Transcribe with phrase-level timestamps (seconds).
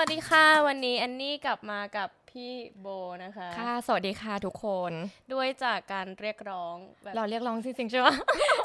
[0.00, 2.86] วัสดีค่ะ วันนี้แอนนี่กลับมากับพี่โบ
[3.24, 4.92] นะคะ ค่ะ สวัสดีค่ะทุกคน
[5.32, 8.08] ด้วยจากการเรียกร้องแบบเราเรียกร้องจริงๆใช่ไหม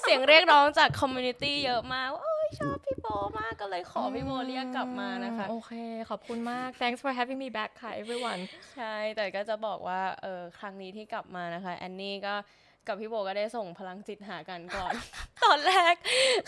[0.01, 3.07] เสียงเรียกร้องจาก community เยอะมากว่าโอ้ยชอบพี่โบ
[3.39, 5.73] มากก็เลยขอพี่โบเรียกกลับมานะคะ โอเค
[6.09, 8.41] ขอบคุณมาก thanks for having me back ค่ะ everyone
[8.75, 12.35] ใช่ แต่ก็จะบอกว่าเออครั้งนี้ที่กลับมานะคะแอนนี่ก็
[12.87, 14.93] กับพี่โบก็ได้ส่งพลังจิตหากันก่อน
[15.43, 15.95] ตอนแรก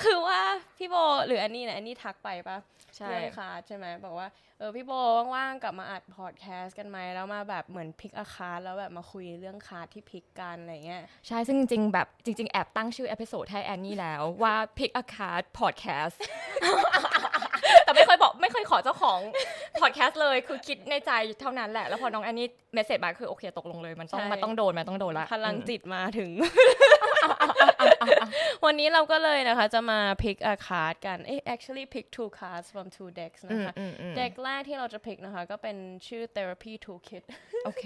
[0.04, 0.42] คือว่า
[0.78, 4.28] พี่โบหรือแอนนี่นะแอนนี่ทักไปปะใช่ เรื่อง card ใช่ไหมบอกว่า
[4.60, 4.92] เออพี่โบ
[5.34, 15.44] ว่างๆกลับมาอัดพอดแคสต์กันไหมแล้วมาแบบเหมือน pick a card แล้วแบบมาคุยเรื่อง card ที่ pick กันอะไรเงี้ยใช่ซึ่งจริงๆแบบจริง ๆ แอบตั้งชื่อ episode ให้แอนนี่แล้วว่า pick a card
[15.60, 16.18] podcast
[17.86, 19.20] แต่ไม่เคยบอกไม่เคยขอเจ้าของ
[19.82, 26.30] podcast เลยคือคิดในใจเท่านั้นแหละ แล้วพอน้องแอนนี่ message มาคือโอเคตกลงเลย มันต้องใช่มันต้องโดนมันต้องโดนละพลังจิตมาถึง
[28.66, 34.34] วันนี้เราก็เลยนะคะ จะมา pick a card กันเอ๊ะ actually pick two cards from two decks อืนะมคะอืมอืม deck
[34.44, 37.24] แรกที่เราจะ pick นะคะ ก็เป็นชื่อ therapy toolkit
[37.66, 37.86] โอเค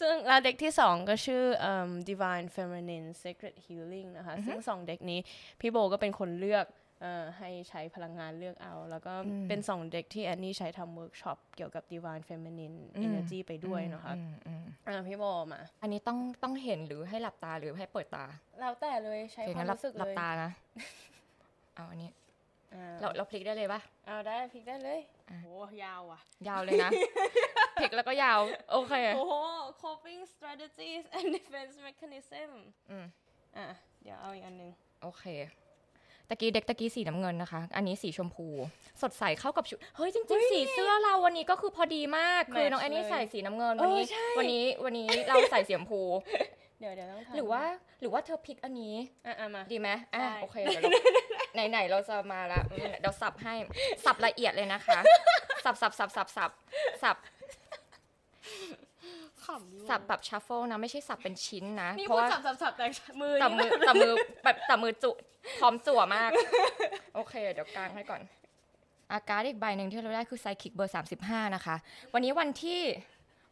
[0.00, 5.20] ซึ่งแล้ว deck ที่สองก็ชื่อเอิ่ม divine feminine sacred healing นะคะ ซึ่งสอง deck นี้
[5.60, 6.89] พี่โบก็เป็นคนเลือกเอ่อ
[7.38, 9.12] ให้ใช้พลังงานเลือกเอา แล้วก็
[9.48, 12.76] เป็นสอง deck ที่แอนนี่ใช้ทำเวิร์กช็อปเกี่ยวกับ divine feminine
[13.06, 18.24] energy ไปด้วยนะคะอืมอืมอะพี่โบมา อันนี้ต้องต้องเห็นหรือให้หลับตาหรือให้เปิดตา
[18.60, 20.50] แล้วแต่เลยใช้โอเคความงั้นหลับรู้สึกหลัเลบยตานะ
[21.74, 22.10] เอาอันนี้
[22.74, 25.46] อ่าเราเราพลิกได้เลยปะเอาได้พลิกได้เลยโอ้โห
[25.84, 26.90] ยาวอะ ยาวเลยนะ
[27.80, 28.40] พลิกแล้วก็ยาว
[28.72, 29.34] โอเค โอ้โห
[29.84, 32.50] coping strategies and defense mechanism
[32.90, 33.06] อืม
[33.56, 33.66] อะ
[34.02, 34.70] เดี๋ยวเอาอีกอันหนึง
[35.02, 35.24] โอเค
[36.30, 38.46] ตะกี้เด็กตะกี้สีน้ำเงินนะคะ อันนี้สีชมพู
[39.02, 46.02] สดใสเข้ากับชุดเฮ้ยจริงๆ สีเสื้อเราวันนี้ก็คือพอดีมาก คือน้องแมทช์แอนนี่เลยใส่สีน้ำเงินวันนี้เออใช่วันนี้วันนี้เราใส่สีชมพู
[46.80, 47.62] เดี๋ยวเดี๋ยวต้องทำหรือว่า
[48.00, 48.94] หรือว่าเธอพลิกอันนี้
[49.26, 50.90] อะอะมาดีไหมอะได้โอเคเดี๋ยวเรา
[51.70, 53.54] ไหนๆเราจะมาละอืมเดี๋ยวสับให้
[54.04, 54.98] สับละเอียดเลยนะคะ
[55.64, 56.50] สับสับสับสับสับ
[57.02, 62.84] สับขำอยู่สับแบบ shuffle นะไม่ใช่สับเป็นชิ้นนะนี่เพราะพูดว่าสับสับสับแต่
[63.20, 64.12] มือแต่มืนี่อแต่มือ
[64.44, 65.10] แบบแต่มือจุ
[65.60, 66.30] พร้อมจั่วมาก
[67.14, 68.20] โอเค เดี๋ยวกางให้ก่อน
[69.12, 71.76] อะ card อีกใบหนึ่งที่เราได้คือ psychic เบอร์ 35 นะคะ
[72.14, 72.80] วันนี้วันที่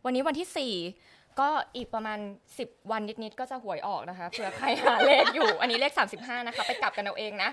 [0.05, 2.19] วันนี้วันที่ 4 ก็อีกประมาณ
[2.57, 7.51] 10 วันนิดๆก็จะหวยออกนะคะเผื่อใครหาเลขอยู่ อันนี้เลข 35 นะคะ ไปกลับกันเอาเองนะ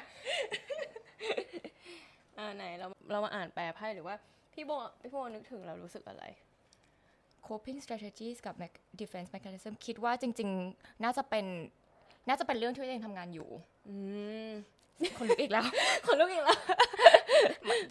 [2.38, 4.16] อ่าไหนเราเรามาอ่านแปลไพ่หรือว่า
[4.54, 6.24] พี่โบพี่โบนึกถึงเรารู้สึกอะไร
[7.50, 11.46] coping strategies กับ mech- defense mechanism คิดว่าจริง ๆ น่าจะเป็น
[12.28, 13.50] น่าจะเป็นเรื่องที่ตัวเองทำงานอยู่
[13.88, 13.96] อื
[14.50, 14.52] ม
[15.18, 15.66] คนลุกอีกแล้ว
[16.08, 16.60] คนลุกอีกแล้ว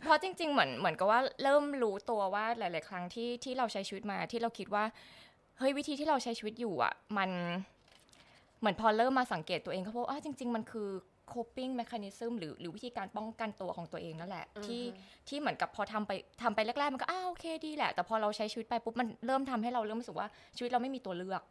[0.03, 4.85] เพราะจริง ๆ เหมือนเหมือนกับว่าเริ่มรู้ตัวว่าหลาย ๆ ครั้งที่ที่เราใช้ชีวิตมาที่เราคิดว่า
[5.59, 7.31] เฮ้ยวิธีที่เราใช้ชีวิตอยู่อะ มัน
[8.61, 10.89] เหมือนพอเริ่มมาสังเกตตัวเองเขาพบว่าอ้าวจริง ๆ มันคือ
[11.35, 14.83] coping mechanism หรือหรือวิธีการป้องกันตัวของตัวเองนั่นแหละ ที่
[15.29, 16.13] ที่เหมือนกับพอทำไป
[16.43, 21.43] ทำไปแรกๆ มันก็อ้าวโอเคดีแหละ แต่พอเราใช้ชีวิตไปปุ๊บมันเริ่มทำให้เราเริ่มรู้สึกว่าชีวิตเราไม่มีตัวเลือก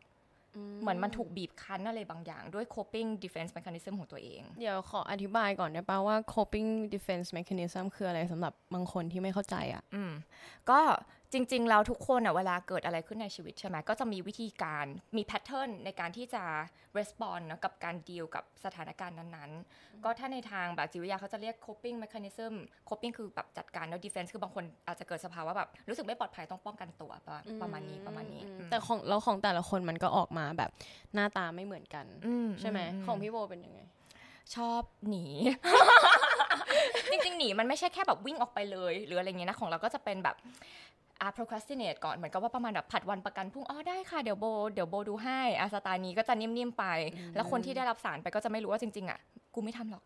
[0.82, 10.12] เหมือนมันถูกบีบคั้นอะไรบางอย่างด้วย coping defense mechanism ของตัวเอง เดี๋ยวขออธิบายก่อนได้ป่าว่า coping defense mechanism คืออะไรสำหรับบางคนที่ไม่เข้าใจอะอืม
[10.70, 10.80] ก็
[11.34, 14.86] จริงๆเราทุกคนอะเวลาเกิดอะไรขึ้นในชีวิตใช่ไหมก็จะมีวิธีการ
[15.18, 16.44] มีแพทเทิร์นในการที่จะ
[16.98, 22.54] respond นะกับการดีลกับสถานการณ์นั้นๆ ก็ถ้าในทางแบบจิตวิทยาเขาจะเรียก coping mechanism
[22.90, 30.70] coping คือแบบจัดการแล้ว defense คือบางคนอาจจะเกิดสภาวะแบบรู้สึกไม่ปลอดภัยต้องป้องกันตัวประประมาณนี้ประมาณนี้อืมอืมแต่ของแล้วของแต่ละคนมันก็ออกมาแบบ
[31.14, 33.80] หน้าตาไม่เหมือนกันอืใช่ไหมอืของพี่โบเป็นยังไง
[34.56, 35.26] ชอบหนี
[37.12, 40.36] จริงๆ หนีมันไม่ใช่แค่แบบวิ่งออกไปเลย หรืออะไรเงี้ยนะของเราก็จะเป็นแบบ
[41.22, 46.86] อ่า procrastinate ก่อนเหมือนกับว่าประมาณแบบผัดวันประกันพรุ่งอ๋อได้ค่ะเดี๋ยวโบเดี๋ยวโบดูให้อาสไตล์นี้ก็จะนิ่มๆไป
[47.36, 49.20] แล้วคนที่ได้รับสารไปก็จะไม่รู้ว่าจริง ๆ อะ
[49.56, 50.04] กูไม่ทำหรอก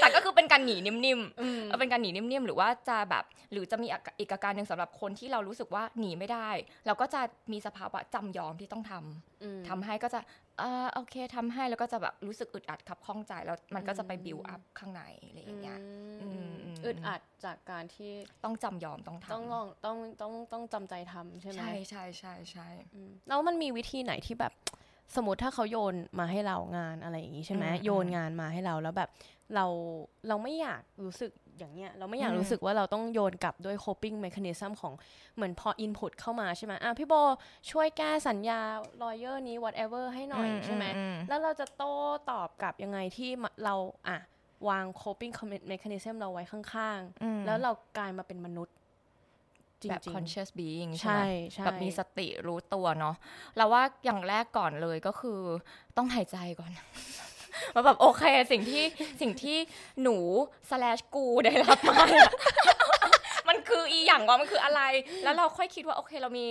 [0.00, 6.50] แต่ก็คือเป็นการหนีนิ่มๆอืมเออเป็นการหนีนิ่มๆหรือว่าจะแบบ หรือจะมีอาอีกอาการหนึ่งสำหรับคนที่เรารู้สึกว่าหนีไม่ได้
[6.86, 7.20] เราก็จะ
[7.52, 10.20] มีสภาวะจำยอมที่ต้องทำอืมทำให้ก็จะ
[10.60, 15.78] อ่าโอเคทำให้แล้วก็จะแบบรู้สึกอึดอัดขับข้องใจแล้วมันก็จะไปบิวอัพข้างในอะไรอย่างเงี้ย
[16.22, 18.12] อืม อืมอึดอัดจากการที่
[18.44, 24.52] ต้องจำยอมต้องทำต้องลองต้องต้องต้องจำใจทำใช่ไหมใช่ใช่ใช่ใช่อืมแล้วมันมีวิธีไหนที่แบบ
[25.16, 29.10] สมมติถ้าเขาโยนมาให้เรางานอะไรอย่างงี้ใช่ไหมโยนงานมาให้เราแล้วแบบ
[29.54, 29.66] เรา
[30.28, 34.94] เราไม่อยากรู้สึกอย่างเงี้ยเราไม่อยากรู้สึกว่าเราต้องโยนกลับด้วย coping mechanism ของ
[35.34, 37.14] เหมือนพอ input เข้ามาใช่ไหมอะพี่โบ
[37.70, 38.60] ช่วยแก้สัญญา
[39.02, 40.84] lawyer นี้ whatever ให้หน่อยใช่ไหม
[41.28, 41.94] แล้วเราจะโต้
[42.30, 43.74] ตอบกลับยังไงที่มะเรา
[44.08, 44.18] อะ
[44.68, 45.32] วาง coping
[45.72, 48.74] mechanism เราไว้ข้างอืมๆแล้วเรากลายมาเป็นมนุษย์
[49.82, 51.20] จริงแบบๆ conscious being ใช่
[51.50, 53.16] ใช่ไหมใช่แบบมีสติรู้ตัวเนาะ
[53.56, 55.40] เราว่าอย่างแรกก่อนเลยก็คือ
[55.96, 56.70] ต้องหายใจก่อน
[57.74, 58.22] ว่าแบบโอเค
[58.52, 58.84] สิ่งที่
[59.20, 59.58] สิ่งที่
[60.02, 60.16] หนู
[60.70, 62.30] slash กูได้รับมาเนี่ย
[63.56, 64.82] มันคืออีหยังวะมันคืออะไร
[65.24, 66.46] แล้วเราค่อยคิดว่าโอเคเรามี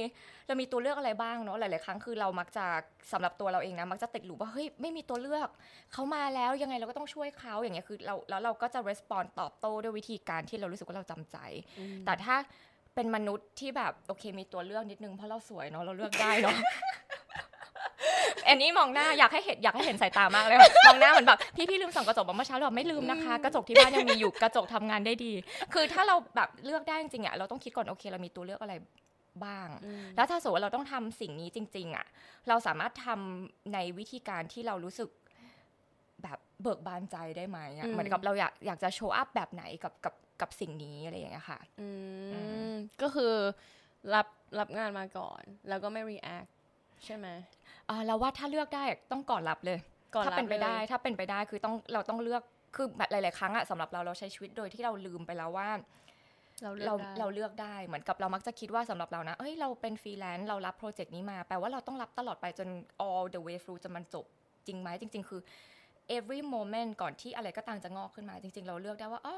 [0.47, 2.65] เรามีตัวเลือกอะไรบ้างเนาะหลาย ๆ ครั้งคือเรามักจะ
[3.11, 5.49] สำหรับตัวเราเองนะมักจะติดหลูว่าเฮ้ยไม่มีตัวเลือก
[5.93, 11.37] เขามาแล้วยังไงเราก็ต้องช่วยเขาอย่างเงี้ยคือเราแล้วเราก็จะ respond ตอบโต้ด้วยวิธีการที่เรารู้สึกว่าเราจำใจ
[12.05, 12.35] แต่ถ้า
[12.95, 16.57] เป็นมนุษย์ที่แบบโอเคมีตัวเลือกนิดนึงเพราะเราสวยเนาะเราเลือกได้เนาะ
[18.47, 20.57] อันนี้มองหน้าอยากให้เห็นอยากให้เห็นสายตามากเลย
[20.87, 25.33] มองหน้าเหมือนแบบพี่พี่ลืมส่องกระจกมาเมื่อเช้าเราไม่ลืมนะคะ กระจกที่บ้านยังมีอยู่กระจกทำงานได้ดี
[25.73, 28.73] คือถ้าเราแบบเลือกได้จริงๆอะเราต้องคิดก่อนโอเคเรามีตัวเลือกอะไร
[29.45, 29.69] บ้าง
[30.15, 32.05] แล้วถ้าสมมติว่าเราต้องทำสิ่งนี้จริง ๆ อะ
[32.47, 35.09] เราสามารถทำในวิธีการที่เรารู้สึก
[36.23, 41.89] แบบเบิกบานใจได้ไหมอะอืมเหมือนกับเราอยากอยากจะโชว์อัพแบบไหนกับกับกับสิ่งนี้อะไรอย่างเงี้ยค่ะ อื
[42.27, 42.39] มอื
[42.71, 43.33] มก็คือ
[44.13, 44.27] รับ
[44.59, 46.49] รับงานมาก่อน แล้วก็ไม่ react
[47.05, 47.64] ใช่ไหมอ่า
[48.07, 49.77] เราว่าถ้าเลือกได้ต้องก่อนรับเลย
[50.15, 52.41] ก่อนถ้ารับเป็นไปได้เลยถ้าเป็นไปได้คือต้องเราต้องเลือก
[52.75, 55.69] คือแบบหลาย ๆ ครั้งอะสำหรับเราเราใช้ชีวิตโดยที่เราลืมไปแล้วว่า
[56.63, 62.67] เราเลือเรากได้เราเลือกได้เหมือนกับเรามักจะคิดว่าสำหรับเรานะเอ้ยเราเป็นฟรีแลนซ์เรารับโปรเจกต์นี้มาแปลว่าเราต้องรับตลอดไปจน
[63.05, 64.25] all the way through จนมันจบ
[64.67, 65.41] จริงไหมจริง ๆ คือ
[66.17, 69.37] every moment ก่อนที่อะไรก็ตามจะงอกขึ้นมา จริง ๆ เราเลือกได้ว่าอ๋อ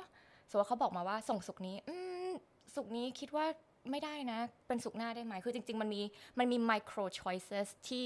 [0.49, 1.95] สมมติว่าเขาบอกมาว่าส่งศุกร์นี้ อื
[2.29, 2.31] ม
[2.75, 3.45] สุกร์นี้คิดว่า
[3.91, 6.01] ไม่ได้นะ เป็นสุกร์หน้าได้ไหมคือจริง ๆ มันมี
[6.39, 8.03] มันมี micro choices ที่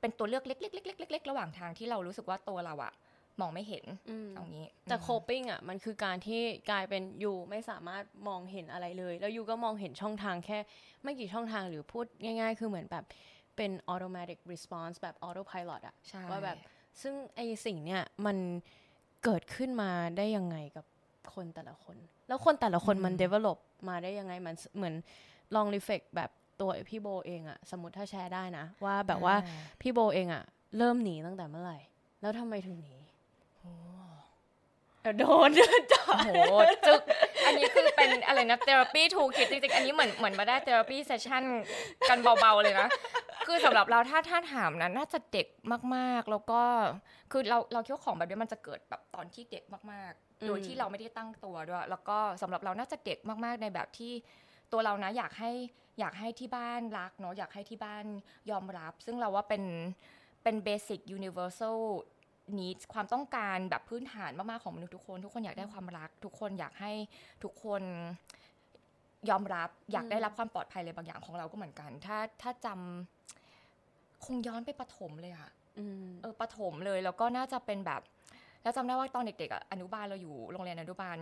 [0.00, 0.68] เป็นตัวเลือกเล็
[1.20, 2.92] กๆๆๆๆระหว่างทางที่เรารู้สึกว่าตัวเราอะ
[3.40, 10.58] มองไม่เห็นอืมเอางี้ แต่อืม coping อะมันคือการที่กลายเป็นยูไม่สามารถมองเห็นอะไรเลย แล้วยูก็มองเห็นช่องทางแค่
[11.02, 13.04] ไม่กี่ช่องทางหรือพูดง่าย ๆ คือเหมือนแบบ
[13.56, 16.58] เป็น automatic response แบบ autopilot อะใช่ว่าแบบ
[17.02, 18.36] ซึ่งไอสิ่งเนี้ยมัน
[19.24, 20.84] เกิดขึ้นมาได้ยังไงกับ
[21.34, 21.96] คนแต่ละคน
[22.28, 24.94] แล้วคนแต่ละคนมัน develop มาได้ยังไงมันเหมือน
[25.54, 26.30] ลอง reflect แบบ
[26.60, 30.42] ตัวพี่โบเองอะสมมติถ้าแชร์ได้นะ ว่าแบบว่าอ่พี่โบเองอะ
[30.78, 31.78] เริ่มหนีตั้งแต่เมื่อไหร่
[32.20, 32.94] แล้วทำไมถึงหนี
[35.18, 35.50] โดน
[36.06, 36.54] โอ้โห
[36.86, 37.00] จึก
[37.46, 41.42] อันนี้คือเป็นอะไรนะเทอราปีทูคิดจริงๆ อันนี้เหมือนเหมือนมาได้เทอราปีเซสชั่น
[42.08, 42.88] กันเบาๆเลยนะ
[43.46, 45.46] คือสำหรับเราถ้าถ้าถามนะน่าจะเด็ก
[45.96, 46.62] มากๆ แล้วก็
[47.32, 54.12] คือเราเราคิดว่าของแบบนี้มันจะเกิดแบบตอนที่เด็กมากๆ โดยที่เราไม่ได้ตั้งตัวด้วย แล้วก็สำหรับเราน่าจะเด็กมากๆในแบบที่
[54.72, 55.52] ตัวเรานะอยากให้
[56.00, 58.04] อยากให้ที่บ้านรักเนาะอยากให้ที่บ้าน
[58.50, 59.64] ยอมรับ ซึ่งเราว่าเป็น
[60.42, 61.78] เป็นเบสิ c universal
[62.58, 66.92] needs ความต้องการแบบพื้นฐานมาก ๆ ของมนุษย์ทุกคน ทุกคนอยากได้ความรัก ทุกคนอยากให้
[67.44, 67.82] ทุกคน
[69.30, 73.13] ยอมรับ อยากได้รับความปลอดภัยอะไรบางอย่างของเราก็เหมือนกัน ถ้าถ้าจำ
[74.26, 78.00] คงย้อนไปประถมเลยอะอืมเออประถมเลยแล้วก็น่าจะเป็นแบบ
[78.62, 81.16] แล้วจำได้ว่าตอนเด็กๆอะอนุบาลเราอยู่โรงเรียนอนุบาล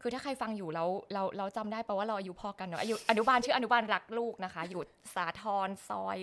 [0.00, 4.82] คือถ้าใครฟังอยู่แล้วเราเราจำได้แปลว่าเราอายุพอกันเนาะอายุอนุบาลชื่ออนุบาลรักลูกนะคะ อยู่
[5.14, 6.18] สาทรซอย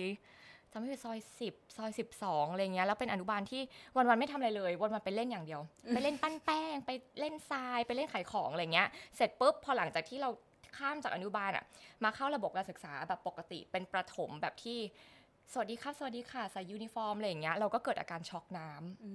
[0.72, 3.62] จำไม่ผิดซอยสิบซอยสิบสองอะไรเงี้ยแล้วเป็นอนุบาลที่
[3.96, 6.90] วันๆไม่ทำอะไรเลย วันๆไปเล่นอย่างเดียว ไปเล่นปั้นแป้ง ไป
[7.20, 10.30] เล่นทรายไปเล่นขายของอะไรเงี้ยเสร็จปุ๊บพอหลังจากที่เรา
[10.76, 11.64] ข้ามจากอนุบาลอะ
[12.04, 14.78] มาเข้าระบบการศึกษาแบบปกติเป็นประถมแบบที่
[15.54, 19.10] สวัสดีครับ สวัสดีค่ะใส่ยูนิฟอร์มอะไรอย่างเงี้ยเราก็เกิดอาการช็อกน้ำอื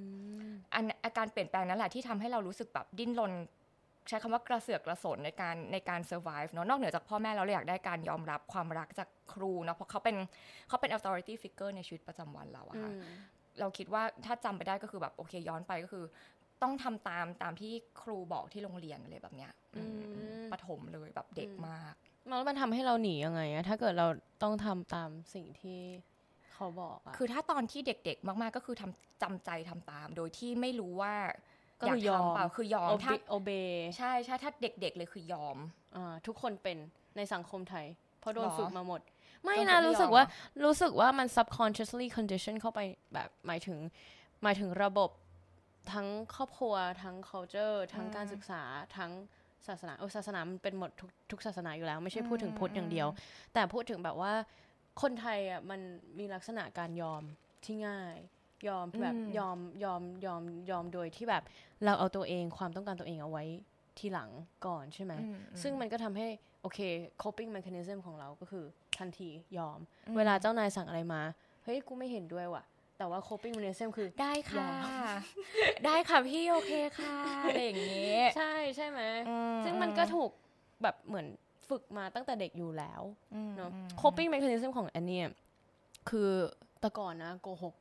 [0.47, 3.33] มอันอาการเปลี่ยนแปลงนั้นแหละที่ทำให้เรารู้สึกแบบดิ้นรน
[4.07, 10.15] ใช้คำว่ากระเสือกกระสนในการในการ survive เนาะนอกเหนือจากพ่อแม่เราเราอยากได้การยอมรับความรักจากครูเนาะเพราะเขาเป็น
[10.67, 13.01] เขาเป็น authority figure ในชีวิตประจำวันเราอะอืค่ะม
[13.59, 16.06] เราคิดว่าถ้าจำไปได้ก็คือแบบโอเคย้อนไปก็คือ
[16.61, 21.94] ต้องทำตามตามที่ครูบอกที่โรงเรียนอะไรแบบเนี้ยอืมอืมประถมเลยแบบเด็กมาก
[22.27, 24.07] แล้วมันทำให้เราหนียังไงอะถ้าเกิดเรา
[24.44, 25.79] ต้องทำตามสิ่งที่
[26.57, 31.16] เขาบอกอะคือถ้าตอนที่เด็กๆ มากๆ ก็คือทำจำใจทำตาม โดยที่ไม่รู้ว่า
[31.81, 33.49] ก็อยาคืกอยอมทำเปล่าคือยอมโอถ้าโอเบ
[33.97, 35.57] ใช่ใช่ถ้าเด็กๆเลยคือยอม
[35.95, 36.78] อ่าทุกคนเป็น
[37.18, 37.85] ในสังคมไทย
[38.19, 39.02] เพราะโดนหรอฝึกมาหมด
[39.44, 42.80] ไม่โดนฝึกนะไม่รู้สึกยอมว่าเหรรู้สึกว่ามัน subconsciously condition เข้าไป
[43.14, 43.78] แบบหมายถึง
[44.44, 45.09] หมายถึงระบบ
[45.94, 48.61] ทั้งครอบครัว ทั้ง culture ทั้งการศึกษา
[48.97, 49.11] ทั้ง
[49.68, 53.07] ศาสนาเออศาสนามันเป็นหมดทุกทุกศาสนาอยู่แล้ว ไม่ใช่พูดถึงพุทธอย่างเดียว
[53.54, 54.31] แต่พูดถึงแบบว่า
[55.01, 55.81] คนไทยอะมัน
[56.19, 57.23] มีลักษณะการยอม
[57.66, 58.16] ที่ง่าย
[58.68, 61.44] ยอมแบบอืมยอมยอมยอมยอมโดยที่แบบ
[61.85, 63.45] เราเอาตัวเองความต้องการตัวเองเอาไว้
[63.99, 64.30] ทีหลัง
[64.66, 66.27] ก่อนใช่ไหมอืมซึ่งมันก็ทำให้
[66.61, 66.80] โอเค
[67.21, 68.66] coping mechanism ของเราก็คือ
[68.97, 71.21] ทันทียอมอืมเวลาเจ้านายสั่งอะไรมา
[71.63, 72.63] เฮ้ย กูไม่เห็นด้วยว่ะ
[72.97, 79.35] แต่ว่า coping mechanism คือได้ค่ะยอได้ค่ะพี่ โอเคค่ะ อะไรอย่างเงี้ยใช่ใช่ไหมอื
[79.66, 80.30] ซึ่งมันก็ถูก
[80.83, 81.27] แบบเหมือน
[81.69, 83.02] ฝึกมาตั้งแต่เด็กอยู่แล้ว
[83.36, 85.28] อืมเนอะอืม coping mechanism ของแอนเนี่ย
[86.09, 86.30] คือ
[86.81, 87.76] แต่ก่อนนะโกหก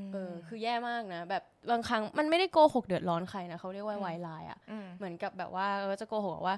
[0.00, 6.56] มเออคือแย่มากนะ แบบบางครั้งมันไม่ได้โกหกเดือดร้อนใครนะเขาเรียกว่าอืมไวไลน์อะมเหมือนกับแบบว่าเราจะโกหกว่า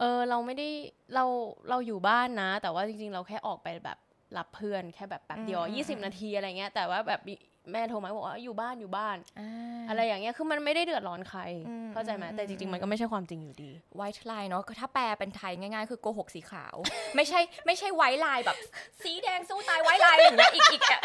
[0.00, 0.68] เออเราไม่ได้
[1.14, 1.24] เรา
[1.68, 3.98] เราอยู่บ้านนะ แต่ว่าจริง ๆ เราแค่ออกไปแบบ
[4.36, 7.34] รับเพื่อนแค่แบบแป๊บเดียวยี่สิบนาทีอะไรเงี้ยแต่ว่าแบบมี
[7.72, 9.48] แม่โทรมาบอกว่าอยู่บ้านอยู่บ้านอ่า
[9.88, 16.76] อะไรอย่างเงี้ยคือมันไม่ได้เดือดร้อนใครอืมเข้าใจไหมอืมแต่จริงๆมันก็ไม่ใช่ความจริงอยู่ดี white lie เนาะก็ถ้าแปลเป็นไทยง่ายๆ คือโกหกสีขาว
[17.16, 18.56] ไม่ใช่ไม่ใช่ white lie แบบ
[19.04, 21.00] สีแดงสู้ตาย white lie อย่างเงี้ยอีกอีกอะ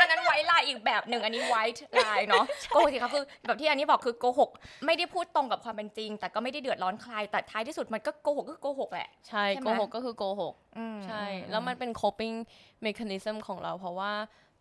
[0.00, 4.50] อันนั้น white lie อีกแบบหนึ่งอันนี้ white lie เนาะโกหกสีขาวคือแบบที่อันนี้บอกคือโกหก
[4.86, 12.36] ไม่ได้พูดตรงกับความเป็นจริง แต่ก็ไม่ได้เดือดร้อนใครแต่ท้ายที่สุดมันก็โกหกก็คือโกหกแหละใช่ใช่ไหมโกหกก็คือโกหกอืมใช่อืแล้วมันเป็น coping
[12.86, 14.12] mechanism ของเราเพราะว่า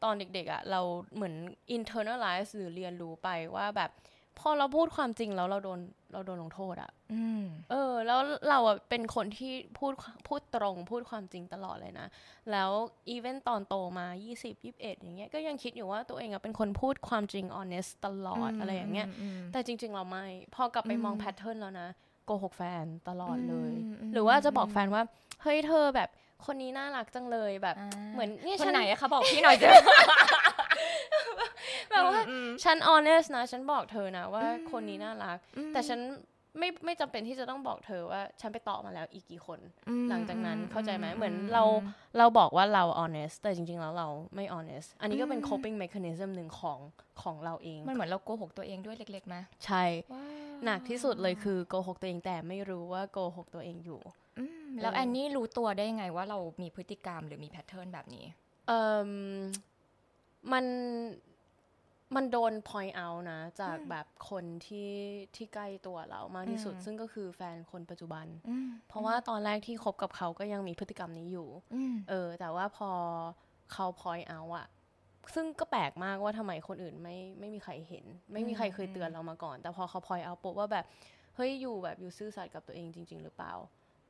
[0.03, 0.81] ตอนเด็กๆอะ่ะเรา
[1.15, 1.35] เหมือน
[1.77, 3.91] internalize หรือเรียนรู้ไปว่าแบบ
[4.39, 5.79] พอเราพูดความจริงแล้วเราโดน
[6.13, 9.93] เราโดนลงโทษอะ่ะอืมเออ แล้วเราอะเป็นคนที่พูด
[10.27, 12.07] พูดตรงพูดความจริงตลอดเลยนะ
[12.51, 12.71] แล้ว
[13.09, 19.07] อีเวนตอนโตมา 20 21 อย่างเงี้ยก็ยังคิดอยู่ว่าตัวเองอะเป็นคนพูดความจริง honest ตลอดอะไรอย่างเงี้ย
[19.51, 21.87] แต่จริง ๆ เราไม่ พอกลับไปมองอืมแพทเทิร์นแล้วนะ
[22.25, 25.03] โกหกแฟนตลอดเลยอืมอืมหรือว่าจะบอกอืมแฟนว่า
[25.43, 26.09] เฮ้ยเธอแบบ
[26.45, 29.65] คนนี้น่ารักจังเลยแบบาเหมือนเนี่ยคนฉันไหนอะคะบอกพี่หน่อยเถ
[31.91, 35.99] แบบว่าอืมฉัน honest นะ ฉันบอกเธอนะว่าอืมคนนี้น่ารักอืมแต่ฉัน
[36.59, 41.63] ไม่ไม่จำเป็นที่จะต้องบอกเธอว่าฉันไปต่อมาแล้วอีกกี่คนอืมหลังจากนั้นอืมเข้าใจไหมอืมเหมือนอืมเรา
[42.17, 46.79] เราบอกว่าเรา honest แต่จริง ๆ แล้วเราไม่ honest อันนี้ก็เป็นอืม coping mechanism หนึ่งของ
[47.21, 49.83] ของเราเอง มันเหมือนเราโกหกตัวเองด้วยเล็กๆไหมใช่
[50.65, 54.30] หนักที่สุดเลยคือโกหกตัวเองแต่ไม่รู้ว่าโกหกตัวเองอยู่อืม
[54.81, 58.25] แล้วเออแอนนี่รู้ตัวได้ยังไงว่าเรามีพฤติกรรมหรือมีแพทเทิร์นแบบนี้
[58.67, 59.11] เอ่ม
[60.51, 60.65] มัน
[62.15, 64.91] มันโดน point out นะ จากแบบคนที่
[65.35, 72.91] ที่ใกล้ตัวเรามากที่สุดอืมซึ่งก็คือแฟนคนปัจจุบันอืมเพราะว่าตอนแรกที่คบกับเขาก็ยังมีพฤติกรรมนี้อยู่อืมเออ แต่ว่าพอ
[73.73, 74.67] เขา point out อะ
[75.33, 80.85] ซึ่งก็แปลกมากว่าทำไมคนอื่นไม่ไม่มีใครเห็น ไม่มีใครเคยเตือนเรามาก่อน แต่พอเขา point out ปุ๊บว่าแบบ
[81.35, 83.53] เฮ้ยอยู่แบบอยู่ซื่อสัตย์กับตัวเองจริง ๆ หรือเปล่า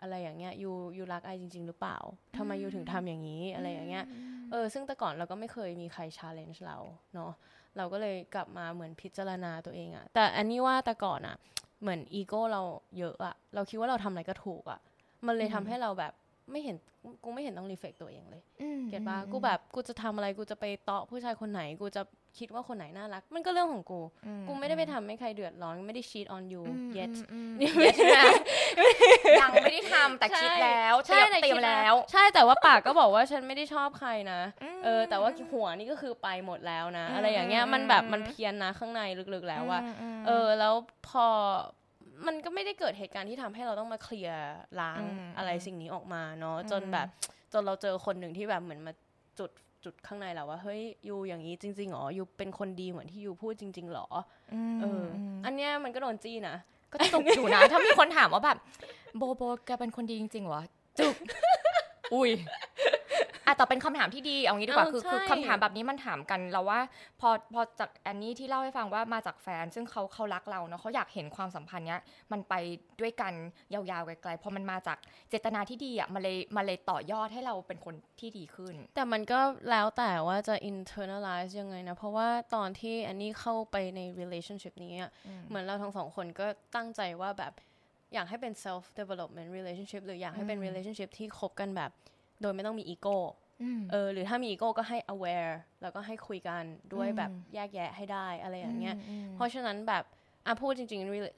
[0.02, 1.98] อะไรอย่างเงี้ยอยู่อยู่รักไอจริง ๆ หรือเปล่า
[2.38, 4.06] ทำไมอยู่ถึงทำอย่างนี้อะไรอย่างเงี้ย
[4.52, 6.78] เออซึ่งแต่ก่อนเราก็ไม่เคยมีใคร challenge เรา
[7.14, 7.32] เนาะ
[7.78, 11.36] เราก็เลยกลับมาเหมือนพิจารณาตัวเองอะแต่อันนี้ว่าแต่ก่อนอะ
[11.82, 12.62] เหมือนอีโก้เรา
[13.00, 14.80] เยอะอะเราคิดว่าเราทำอะไรก็ถูกอะ
[15.26, 16.14] มันเลยทำให้เราแบบ
[16.52, 16.76] ไม่เห็น
[17.24, 22.02] กูไม่เห็นต้องรีเฟกตัวเองเลยอืมเก็ตปะอืมกูแบบกูจะทำอะไรกูจะไปเตาะผู้ชายคนไหนกูจะ
[22.40, 28.26] คิดว่าคนไหนน่ารัก มันก็เรื่องของกูอืกูไม่ได้ไปทำให้ใครเดือดร้อน ไม่ได้ cheat on you อืม yet อืมนี่อืม yet นะ
[29.42, 39.02] ยังไม่ได้ทำแต่คิดแล้วเตรียมแต่เตรียมคิดแล้ว ใช่แต่ว่าปากก็บอกว่าฉันไม่ได้ชอบใครนะอืมเออ แต่ว่าหัวนี่ก็คือไปหมดแล้วนะอืมอะไรอย่างเงี้ยอืมมันแบบอืมมันเพี้ยนนะข้างใน
[39.34, 39.84] ลึกๆแล้วว่าม
[40.18, 40.74] มเออ แล้ว
[41.10, 41.28] พอ
[42.28, 44.42] มันก็ไม่ได้เกิดเหตุการณ์ที่ทำให้เราต้องมาเคลียร์
[44.82, 47.08] ล้างอืมอะไรอืมสิ่งนี้ออกมาเนาะอืมจนแบบ
[47.54, 48.94] จนเราเจอคนหนึ่งที่แบบเหมือนมา
[49.40, 49.50] จุด
[49.86, 54.08] จุดข้างในเราว่าเฮ้ยยูอย่างนี้จริงๆหรอยูเป็นคนดีเหมือนที่ยูพูดจริง ๆหรอ
[54.78, 56.56] มเอออมอันเนี้ยมันก็โดนจี้นะ
[56.92, 58.58] ก็จุกอยู่นะถ้ามีคนถามว่าแบบ
[59.18, 60.62] โบโบแกเป็นคนดีจริงๆเหรอ
[61.00, 61.16] จุก
[62.14, 62.30] อุ้ย
[63.46, 66.80] อะแต่เป็นคำถามที่ดีเอางี้ดีกว่าเออคือคือใช่คำถามแบบนี้มันถามกันเราว่า
[67.22, 72.54] พอพอจากแอนนี่ที่เล่าให้ฟังว่ามาจากแฟน ซึ่งเขาเขารักเราเนาะเขาอยากเห็นความสัมพันธ์เนี้ยมันไป
[73.02, 73.34] ด้วยกัน
[73.74, 74.98] ยาวๆไกลๆพอมันมาจาก
[75.30, 87.54] เจตนาที่ดีอะมันเลยมันเลยต่อยอดให้เราเป็นคนที่ดีขึ้น แต่มันก็แล้วแต่ว่าจะ internalize ยังไงนะ เพราะว่าตอนที่อันนี้เข้าไปใน relationship นี้อะอืมเหมือนเราทั้งสองคนก็ตั้งใจว่าแบบ
[88.14, 91.92] อยากให้เป็น self development relationship หรืออยากให้เป็นอืม relationship ที่คบกันแบบ
[92.42, 93.18] โดยไม่ต้องมีอีโก้
[93.62, 100.06] อืมเออหรือถ้ามีอีโก้ก็ให้ aware แล้วก็ให้คุยกันด้วยอืมแบบแยกแยะให้ได้อะไรอย่างเงี้ยอืมเพราะฉะนั้นแบบ
[100.48, 101.36] อะพูดจริงๆ rela-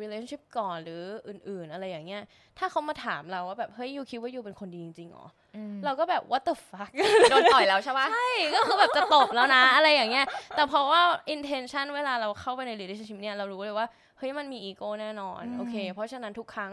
[0.00, 2.22] relationship ก่อนหรืออื่น ๆ อะไรอย่างเงี้ย
[2.58, 6.90] ถ้าเขามาถามเราว่าแบบเฮ้ยยูคิดว่ายูเป็นคนดีจริงๆเหรออืมเราก็แบบ what the fuck
[7.30, 11.00] โดนต่อยแล้วใช่ปะใช่ ก็คือแบบจะตบแล้วนะ อะไรอย่างเงี้ย แต่เพราะว่า
[11.34, 13.86] intention เวลาเราเข้าไปใน relationship เนี่ย เรารู้เลยว่า
[14.18, 16.72] เฮ้ยมันมี ego แน่นอนอืมโอเค เพราะฉะนั้นทุกครั้ง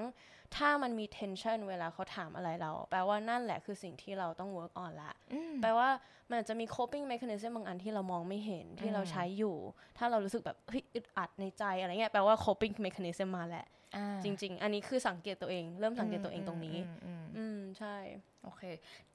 [0.57, 5.89] ถ้ามันมี tension เวลาเขาถามอะไรเรา แปลว่านั่นแหละคือสิ่งที่เราต้อง work on ละอืมแปลว่า
[6.29, 9.55] มันอาจจะมี coping mechanism บางอันที่เรามองไม่เห็นที่เราอืมใช้อยู่
[9.97, 17.95] ถ้าเรารู้สึกแบบเฮ้ยอึดอัดในใจอะไรเงี้ยแปลว่า coping mechanism มาแหละอ่าจริง ๆ อันนี้คือสังเกตตัวเอง เริ่มสังเกตตัวเองตรงนี้ อืมอืมอืมอืมใช่
[18.43, 18.63] โอเค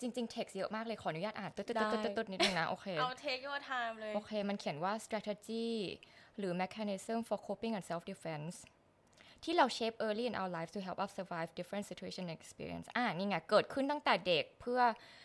[0.00, 5.66] จริง ๆ text เยอะมากเลยขออนุญาตอ่านตุ๊ดได้ๆๆๆนิดนึงนะโอเคเอา take your time เลยโอเค มันเขียนว่า strategy
[6.38, 8.56] หรือ mechanism for coping and self defense
[9.44, 13.36] ที่เรา shape early in our lives to help us survive different situation and experience อ่านี่ไง
[13.50, 14.80] เกิดขึ้นตั้งแต่เด็กเพื่อ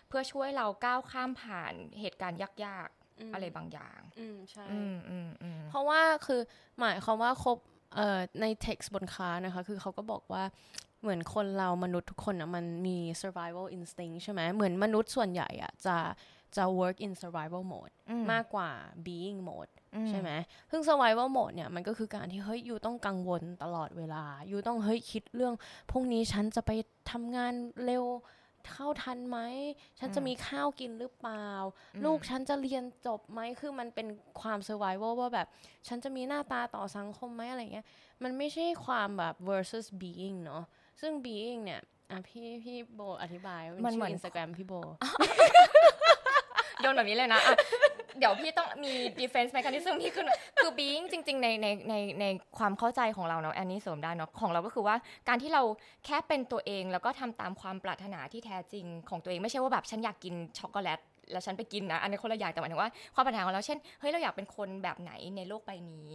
[0.07, 2.89] เพื่อช่วยเราก้าวข้ามผ่านเหตุการณ์ยาก
[3.19, 6.41] อืมๆอะไรบางอย่าง อืมใช่อืมอืมอืมเพราะว่าคือ
[6.79, 7.57] หมายความว่าครบ
[7.95, 10.43] เอ่อใน text บนค้านะคะ คือเขาก็บอกว่า
[11.01, 15.95] เหมือนคนเรามนุษย์ทุกคนอะมันมี survival instinct ใช่ไหมเหมือนมนุษย์ส่วนใหญ่อะจะ
[16.57, 18.69] จะ work in survival mode อืมมากกว่า
[19.05, 20.29] being mode อืมใช่ไหม
[20.71, 25.53] ซึ่ง survival mode เนี่ยมันก็คือการที่เฮ้ยอยู่ต้องกังวลตลอดเวลา อยู่ต้องเฮ้ยคิดเรื่อง
[25.91, 26.71] พรุ่งนี้ฉันจะไป
[27.11, 27.53] ทำงาน
[27.85, 28.05] เร็ว
[28.71, 29.39] เข้าทันไหม
[29.99, 31.49] ฉันจะมีข้าวกินหรือเปล่า
[32.05, 34.07] ลูกฉันจะเรียนจบไหม คือมันเป็น
[34.41, 35.47] ความ survival ว่าแบบ
[35.87, 37.85] ฉันจะมีหน้าตาต่อสังคมไหมอะไรเงี้ย
[38.23, 40.63] มันไม่ใช่ความแบบ versus being เนาะ
[41.01, 41.81] ซึ่ง being เนี่ย
[42.11, 44.73] อะพี่พี่โบอธิบายมันเหมือนอินสตาแกรมพี่โบ
[46.83, 47.55] โยนแบบนี้เลยนะะ
[48.19, 50.27] เดี๋ยวพี่ต้องมี defense mechanism ที่ขึ้น
[50.61, 52.25] คือ being จริง ๆ ในในในใน
[52.57, 54.95] ความเข้าใจของเราเนาะอันนี้เสริมได้เนาะของเราก็คือว่า
[55.27, 55.61] การที่เรา
[56.05, 60.99] แค่เป็นตัวเองแล้วก็ทำตามความปรารถนาที่แท้จริงของตัวเองไม่ใช่ว่าแบบฉันอยากกินช็อกโกแลต
[61.31, 66.09] แล้วฉันไปกินนะอันนี้คนละอย่างแต่หมายถึงว่าความปรารถนาของเราเช่นเฮ้ยเราอยากเป็นคนแบบไหนในโลกใบนี้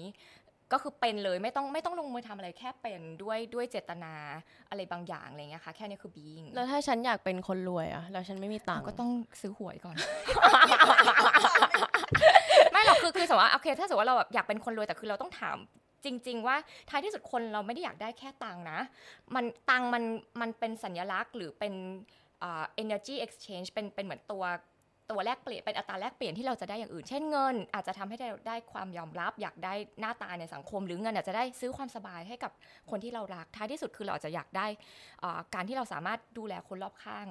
[0.73, 4.15] ก็คือเป็นเลยไม่ต้องไม่ต้องลงมือทำอะไรแค่เป็นด้วยด้วยเจตนา
[4.71, 9.11] อะไรบางอย่างอะไรเงี้ยค่ะแค่นี้คือ being แล้วถ้าฉันอยากเป็นคนรวยอะแล้วฉันไม่มีตังค์ก็ต้อง
[9.41, 9.97] ซื้อหวยก่อน
[12.73, 15.57] ไม่หรอกคือคือสมมติว่าโอเค ถ้าสมมติว่าเราแบบอยากเป็นคนรวยแต่คือเราต้องถาม
[16.05, 16.57] จริง ๆ ว่า
[16.91, 18.79] ท้ายที่สุดคนเราไม่ได้อยากได้แค่ตังค์นะ
[19.35, 20.03] มันตังค์มัน
[20.41, 21.75] มันเป็นสัญลักษณ์หรือเป็น
[22.43, 24.45] อ่า energy exchange เป็นเป็นเหมือนตัว
[25.11, 32.53] ตัวแลกเปลี่ยนเป็นอัตราแลกเปลี่ยนที่เราจะได้อย่างอื่น เช่นเงิน อาจจะทำให้เราได้ความยอมรับ อยากได้หน้าตาในสังคมหรือเงินอาจจะได้ซื้อความสบายให้กับ
[32.91, 34.67] คนที่เรารักท้ายที่สุดคือเราอาจจะอยากได้
[35.23, 37.27] อ่าการที่เราสามารถดูแลคนรอบข้าง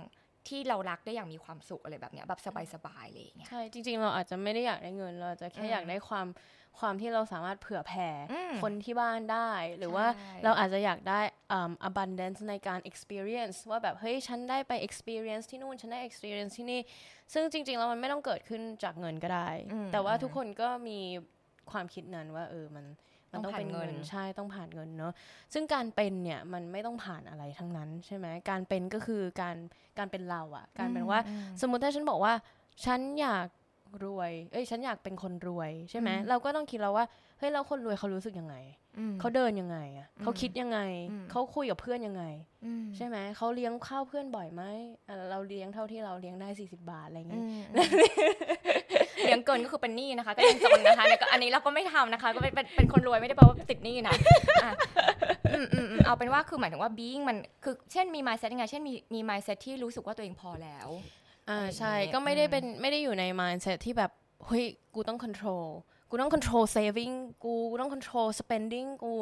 [0.48, 2.40] ที่เรารักได้อย่างมีความสุขอะไรแบบเนี้ยแบบ
[2.74, 6.28] สบายๆเลยอย่างเงี้ยใช่ จริง ๆ เราอาจจะไม่ได้อยากได้เงิน เราอาจจะแค่อืมอยากได้ความ
[6.80, 11.22] ความที่เราสามารถเผื่อแผ่อืมคนที่บ้านได้ หรือว่าใช่เราอาจจะอยากได้
[11.52, 16.80] อ่า abundance ในการ experience ว่าแบบ เฮ้ย ฉันได้ไป experience ที่นู่น ฉันได้ experience ที่นี่
[17.34, 21.00] ซึ่งจริง ๆ แล้วมันไม่ต้องเกิดขึ้นจากเงินก็ได้อืมแต่ว่าอืมทุกคนก็มี
[21.72, 22.86] ความคิดนั้นว่า เออมัน
[23.32, 25.14] มันต้ต้อองงผ่านเป็นเงินเงินใช่ต้องผ่านเงินเนาะ
[25.54, 29.58] ซึ่งการเป็นเนี่ยมันไม่ต้องผ่านอะไรทั้งนั้นใช่ไหมการเป็นก็คือการ
[29.98, 32.34] การเป็นเราอะการเป็นว่าอืมสมมุติถ้าฉันบอกว่า
[32.86, 33.48] ฉันอยาก
[34.06, 37.06] รวย เอ้ย ฉันอยากเป็นคนรวยใช่ไหมอืมเราก็ต้องคิดแล้วว่า
[37.40, 38.56] เฮ้ย แล้วคนรวยเขารู้สึกยังไง
[38.98, 40.80] อืมเขาเดินยังไงอะอืมเขาคิดยังไง
[41.12, 42.24] อืมเขาคุยกับเพื่อนยังไง
[42.66, 44.64] อืมใช่ไหม เขาเลี้ยงข้าวเพื่อนบ่อยไหม
[45.08, 47.62] อะเราเลี้ยงเท่าที่เราเลี้ยงได้40บาทอะไรอืเงี้ยม
[49.24, 54.16] เลี้ยงเกินก็คือเป็นหนี้นะคะ ก็ยังจนนะคะแล้วก็อันนี้เราก็ไม่ทำนะคะ ก็เป็นเป็นเป็นคนรวยไม่ได้แปลว่าติดหนี้นะ
[54.64, 54.72] อะ
[55.54, 60.88] อืมอืมอืมเอาเป็นว่าคือหมายถึงว่า being มัน คือ เช่นมี mindset ยังไง เช่นมีมี mindset ที่รู้สึกว่าตัวเองพอแล้ว
[61.50, 64.12] อ่าอะไรอย่างใช่เงี้ยก็ไม่ได้อืมเป็นไม่ได้อยู่ใน mindset ที่แบบ
[64.46, 65.68] เฮ้ยกูต้อง control
[66.10, 69.14] กูต้อง control saving กูกูต้อง control spending กู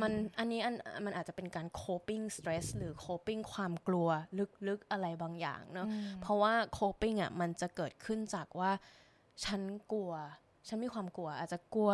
[0.00, 4.08] มันอันนี้อันมันอาจจะเป็นการ coping stress หรือ coping ความกลัว
[4.68, 5.86] ลึกๆอะไรบางอย่างเนาะ
[6.22, 8.70] เพราะว่า coping อะมันจะเกิดขึ้นจากว่า
[9.44, 9.60] ฉัน
[9.92, 10.12] กลัว
[10.68, 11.92] ฉันมีความกลัว อาจจะกลัว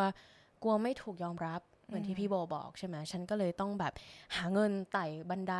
[0.62, 3.92] กลัวไม่ถูกยอมรับเห มือนที่พี่โบบอกใช่ไหมฉันก็เลยต้องแบบ
[4.36, 5.54] หาเงินไต่บันได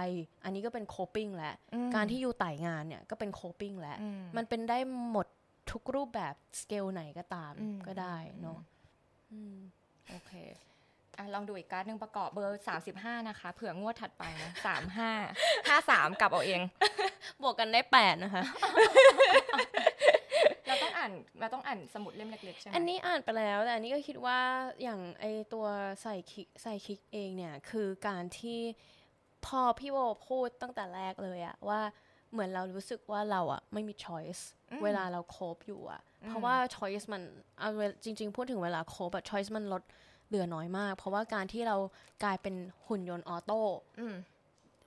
[0.45, 4.79] อันนี้ก็เป็น coping แหละอืมการที่อยู่ไต่งานเนี่ยก็เป็น coping แหละอืมมันเป็นได้
[5.11, 5.27] หมด
[5.73, 8.59] ทุกรูปแบบสเกลไหนก็ตามอืมก็ได้เนาะ
[9.33, 9.57] อืม
[10.11, 10.33] โอเค
[11.19, 14.51] อะลองดูอีกการ์ดหนึ่งประกอบเบอร์ 35 นะคะ เผื่องวดถัดไปนะ
[15.71, 16.61] 35 53กลับเอาเอง
[17.43, 18.45] บวกกันได้แปดนะคะ
[20.69, 24.39] เราต้องอ่านเราต้องอ่านสมุดเล่มเล็กๆใช่ไหมอันนี้อ่านไปแล้วแต่อันนี้ก็คิดว่า
[24.83, 25.67] อย่างไอตัว
[26.03, 28.61] ใส่คิกใส่คิกเองเนี่ยคือการที่
[29.47, 29.99] พอพี่โบ
[30.29, 31.81] พูดตั้งแต่แรกเลยอะว่า
[32.33, 34.43] เหมือนเรารู้สึกว่าเราอะไม่มี choice
[34.85, 37.23] เวลาเราโคบอยู่อะเพราะว่า choice มัน
[37.59, 39.83] เอาเวลจริง ๆ พูดถึงเวลาโคบอะ choice มันลด
[40.29, 41.77] เหลือน้อยมาก เพราะว่าการที่เรา
[42.25, 42.55] กลายเป็น
[42.87, 43.61] หุ่นยนต์ออโต้
[44.01, 44.15] อืม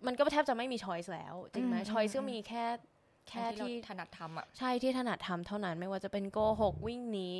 [0.05, 2.65] มันก็แทบจะไม่มี choice แล้วจริงไหมอืม choice อืมก็มีแค่
[3.29, 7.31] แค่อันที่ที่เราถนัดทำอะใช่ที่ถนัดทำเท่านั้นไม่ว่าจะเป็นโกหกวิ่งหนี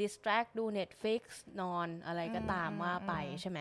[0.00, 1.22] distract ดู Netflix
[1.60, 3.60] นอนอะไรก็ตามอืมว่าไปอืมใช่ไหม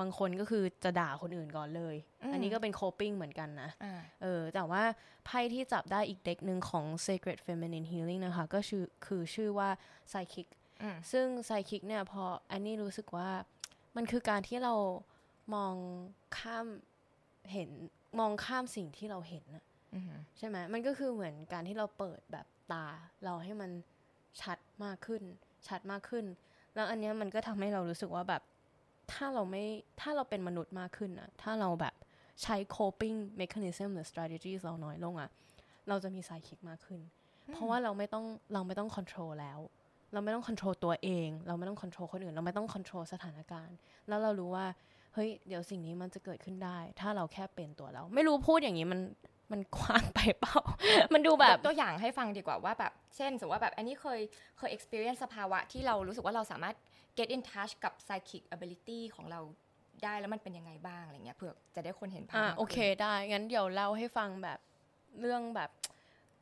[0.00, 4.82] บางคนก็คือจะด่าคนอื่นก่อนเลยอืมอันนี้ก็เป็น coping เหมือนกันนะอ่าเออแต่ว่า
[5.26, 9.70] ไพ่ที่จับได้อีกเด็กหนึ่งของ Sacred Feminine Healing นะคะ ก็ชื่อคือชื่อว่า
[10.10, 10.46] Psychic
[10.82, 13.30] อืมซึ่ง Psychic เนี่ยพออันนี้รู้สึกว่า
[13.96, 14.74] มันคือการที่เรา
[15.54, 15.74] มอง
[16.38, 16.66] ข้าม
[17.52, 17.70] เห็น
[18.18, 19.75] มองข้ามสิ่งที่เราเห็นอะอืม
[20.38, 22.86] ใช่ไหมมันก็คือเหมือนการที่เราเปิดแบบตา
[23.24, 23.70] เราให้มัน
[24.40, 25.22] ชัดมากขึ้น
[25.68, 26.24] ชัดมากขึ้น
[26.74, 28.42] แล้วอันเนี้ยมันก็ทำให้เรารู้สึกว่าแบบ
[29.12, 29.64] ถ้าเราไม่
[30.00, 31.94] ถ้าเราเป็นมนุษย์มากขึ้นอะถ้าเราแบบ
[32.42, 35.30] ใช้ coping mechanism หรือ strategies เราน้อยลงอะ
[35.88, 37.00] เราจะมี psychic มากขึ้น
[37.52, 39.58] เพราะว่าเราไม่ต้องเราไม่ต้อง control แล้ว
[40.12, 43.76] เราไม่ต้อง control ตัวเอง เราไม่ต้อง control คนอื่น เราไม่ต้อง control สถานการณ์
[44.08, 44.66] แล้วเรารู้ว่า
[45.14, 49.00] เฮ้ย เดี๋ยวสิ่งนี้มันจะเกิดขึ้นได้ ถ้าเราแค่เป็นตัวเรา ไม่รู้พูดอย่างนี้มัน
[49.52, 50.58] มันกว้างไปเปล่า
[51.14, 54.20] มันดูแบบยกตัวอย่างให้ฟังดีกว่าว่าแบบเช่นสมมติว่าแบบอันนี้เคย
[54.58, 56.76] เคย experience สภาวะที่เรารู้สึกว่าเราสามารถ
[57.18, 59.40] get in touch กับ psychic ability ของเรา
[60.04, 64.58] ได้แล้วมันเป็นยังไงบ้างอะไรเงี้ยเผื่อจะได้คนเห็นภาพากอ่ามโอเคขึ้นได้ งั้นเดี๋ยวเล่าให้ฟังแบบ
[65.20, 65.70] เรื่องแบบ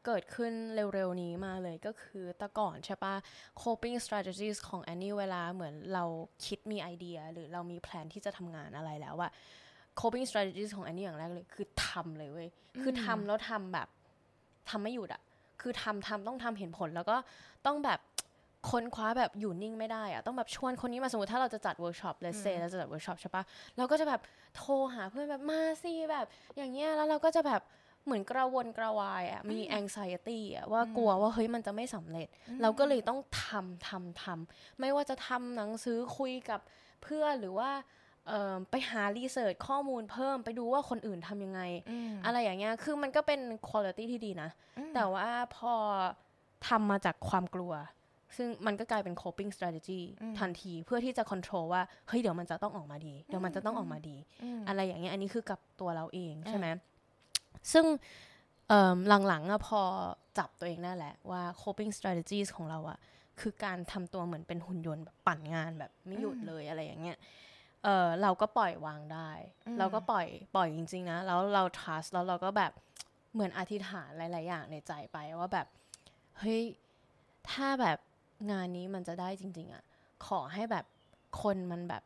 [0.06, 3.14] เกิดขึ้นเร็วๆนี้มาเลยก็คือแต่ก่อนใช่ปะ
[3.62, 6.04] coping strategies ของแอนนี่เวลาเหมือนเรา
[6.46, 9.30] คิดมีไอเดีย หรือเรามีแผนที่จะทำงานอะไรแล้วอะ
[10.00, 12.48] coping strategies ของแอนนี่อย่างแรกเลย คือทำเลยเว้ย
[12.82, 13.88] คือทำแล้วทำแบบ
[14.70, 15.22] ทำไม่หยุดอะ
[15.60, 17.16] คือทำทำต้องทำเห็นผลแล้วก็
[17.66, 18.00] ต้องแบบ
[18.70, 23.42] ค้นคว้าแบบอยู่นิ่งไม่ได้อะต้องแบบชวนคนนี้มาสมมติถ้าเราจะจัดเวิร์กช็อป let's say เราจะจัดเวิร์กช็อปใช่ปะ
[23.76, 24.20] เราก็จะแบบ
[24.56, 26.26] โทรหาเพื่อนแบบมาสิแบบ
[26.56, 27.62] อย่างเงี้ยแล้วเราก็จะแบบ
[28.04, 32.28] เหมือนกระวนกระวายอะมี anxiety อะว่ากลัวว่าเฮ้ยมันจะไม่สำเร็จ
[32.62, 36.60] เราก็เลยต้องทำทำทำไม่ว่าจะทำหนังสือคุยกับ
[37.02, 37.82] เพื่อนหรือว่าเอ่อ
[38.70, 41.60] ไปหารีเสิร์ชข้อมูลเพิ่มไปดูว่าคนอื่นทำยังไง
[42.24, 44.50] อะไรอย่างเงี้ยคือมันก็เป็นคุณภาพที่ดีนะ
[44.94, 45.74] แต่ว่าพอ
[46.68, 47.74] ทำมาจากความกลัว
[48.36, 50.00] ซึ่งมันก็กลายเป็น coping strategy
[50.38, 54.16] ทันทีเพื่อที่จะ control ว่า เฮ้ย เดี๋ยวมันจะต้องออกมาดี เดี๋ยวมันจะต้องออกมาดี
[54.68, 56.66] อะไรอย่างเงี้ยอันนี้คือกับตัวเราเองใช่ไหม
[57.72, 57.86] ซึ่ง
[58.68, 58.96] เอิ่ม
[59.28, 59.80] หลังๆอะพอ
[60.38, 62.98] จับตัวเองได้แหละว่า coping strategies ของเราอะ
[63.40, 67.18] คือการทำตัวเหมือนเป็นหุ่นยนต์แบบปั่นงานแบบไม่หยุดเลยอะไรอย่างเงี้ย
[67.84, 69.30] เออเราก็ปล่อยวางได้
[69.78, 72.72] เราก็ปล่อยปล่อยจริง ๆ นะ แล้วเรา trust แล้วเราก็แบบ
[73.32, 75.66] เหมือนอธิษฐานหลาย ๆ อย่างในใจไปว่าแบบ
[76.38, 76.62] เฮ้ย
[77.50, 77.98] ถ้าแบบ
[78.50, 79.84] งานนี้มันจะได้จริง ๆอะ
[80.26, 80.84] ขอให้แบบ
[81.42, 82.02] คนมันแบบ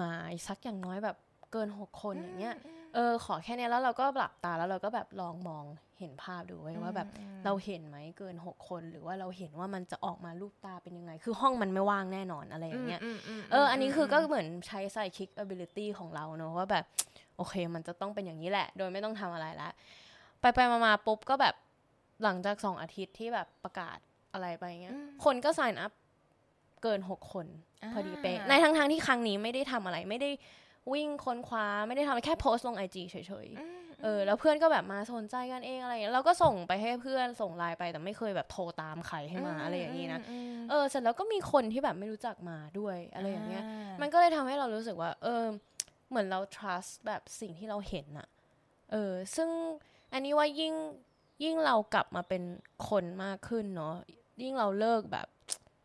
[0.00, 0.10] มา
[0.48, 1.16] สักอย่างน้อยแบบ
[1.52, 2.56] เกินหกคนอย่างเงี้ย
[2.94, 5.64] เออขอแค่เนี้ยแล้วเราก็หลับตาแล้วเราก็แบบลองมอง
[5.98, 7.08] เห็นภาพดูไว้ว่าแบบ
[7.44, 13.00] เราเห็นไหมเกินหกคนหรือว่าเราเห็นว่ามันจะออกมารูปตาเป็นยังไง คือห้องมันไม่ว่างแน่นอนอะไรอย่างเงี้ย
[13.52, 16.84] เอออันนี้คือก็เหมือนใช้ psychic ability ของเราเนอะว่าแบบ
[17.36, 19.70] โอเคมันจะต้องเป็นอย่างนี้แหละ โดยไม่ต้องทำอะไรละ
[20.40, 21.54] ไปไปมาๆปุ๊บก็แบบ
[22.22, 23.98] หลังจากสองอาทิตย์ที่แบบประกาศ
[24.32, 25.92] อะไรไปเงี้ยคนก็ sign up
[26.82, 27.46] เกินหกคน
[27.92, 30.30] พอดีเป๊ะในทั้งทางๆที่ครั้งนี้ไม่ได้ทำอะไรไม่ได้
[30.92, 33.16] วิ่งค้นคว้าไม่ได้ทำอะไรแค่โพสต์ลงไอจีเฉ
[33.46, 40.20] ยๆเออแล้วเพื่อนก็แบบมาสนใจกันเองอะไรอย่างเงี้ยเราก็ส่งไปให้เพื่อนส่งไลน์ไปแต่ไม่เคยแบบโทรตามใครให้มาอะไรอย่างนี้นะ
[40.70, 43.64] เออเสร็จแล้วก็มีคนที่แบบไม่รู้จักมาด้วยอะไรอย่างเงี้ย
[44.00, 45.44] มันก็เลยทำให้เรารู้สึกว่า เออ
[46.08, 48.28] เหมือนเรา trust แบบสิ่งที่เราเห็นอะ
[48.92, 49.48] เออ ซึ่ง
[50.12, 50.74] อันนี้ว่ายิ่ง
[51.44, 52.42] ยิ่งเรากลับมาเป็น
[52.88, 53.94] คนมากขึ้นเนาะ
[54.42, 55.26] ยิ่งเราเลิกแบบ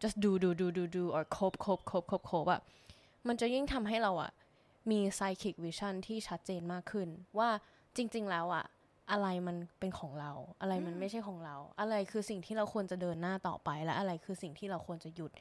[0.01, 2.61] just do do do do do or cope cope cope cope cope อะ
[3.27, 4.31] มันจะยิ่งทำให้เราอะ
[4.91, 7.49] มี psychic vision ที่ชัดเจนมากขึ้น ว่า
[7.95, 8.65] จริง ๆ แล้วอะ
[9.11, 15.31] อะไรมันเป็นของเรา อะไรมันไม่ใช่ของเรา อะไรคือสิ่งที่เราควรจะเดินหน้าต่อไปและอะไรคือสิ่งที่เราควรจะหยุด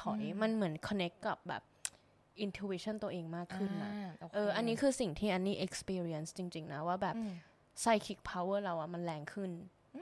[0.00, 1.62] ถอยมันเหมือน connect กับแบบ
[2.44, 3.92] intuition ตัวเองมากขึ้นนะ
[4.34, 7.16] เอออันนี้คือสิ่งที่อันนี้ experience จริง ๆ นะ ว่าแบบ
[7.82, 9.50] psychic power เราอะมันแรงขึ้น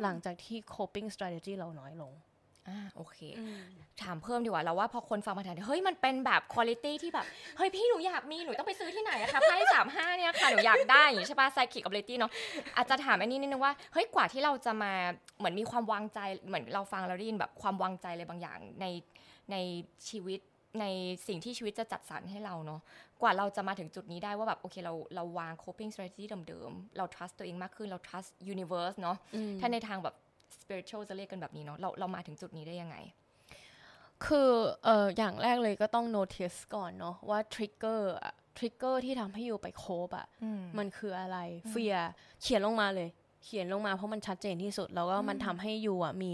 [0.03, 2.13] หลังจากที่ coping strategy เราน้อยลง
[2.69, 3.19] อ่าโอเค
[4.03, 12.31] ถามเพิ่มดีกว่าเราว่าพอคนฟังมาถามเฮ้ยมันเป็นแบบคุณ i t y ที่แบบ เฮ้ยพี่หนูอยากมีหนูต้องไปซื้อที่ไหนอะคะไพ่สามห้าเนี่ยค่ะ หนูอยากได้อย่างนี้ใช่ปะไซคิก ability เนาะ
[12.77, 14.93] อาจจะถามอันนี้นิดนึงว่า เฮ้ยกว่าที่เราจะมา
[15.39, 18.87] เหมือนมีความวางใจเหมือนเราฟังเราได้ยินแบบความวางใจอะไรบางอย่างใน
[19.53, 19.57] ใน
[20.09, 20.41] ชีวิต
[20.81, 20.87] ใน
[21.27, 22.81] สิ่งที่ชีวิตจะจัดสรรให้เราเนาะ
[23.23, 29.17] กว่าเราจะมาถึงจุดนี้ได้ว่าแบบโอเคเราเราวาง coping strategy เดิมๆเรา trust ตัวเองมากขึ้นเรา trust universe เนาะ
[29.61, 30.15] ถ้าในทางแบบ
[30.63, 32.97] spiritual จะเรียกกันแบบนี้เนาะเราเรามาถึงจุดนี้ได้ยังไง
[34.27, 34.51] คือ
[34.85, 40.27] เอ่ออย่างแรกเลยก็ต้อง notice ก่อนเนาะว่า trigger อะ trigger ที่ทำให้อยู่ไปโคบอะ
[40.79, 41.39] มันคืออะไร
[41.73, 41.99] fear
[42.43, 43.09] เขียนลงมาเลย
[43.45, 46.33] เขียนลงมาเพราะมันชัดเจนที่สุด แล้วก็มันทำให้อยู่อะมี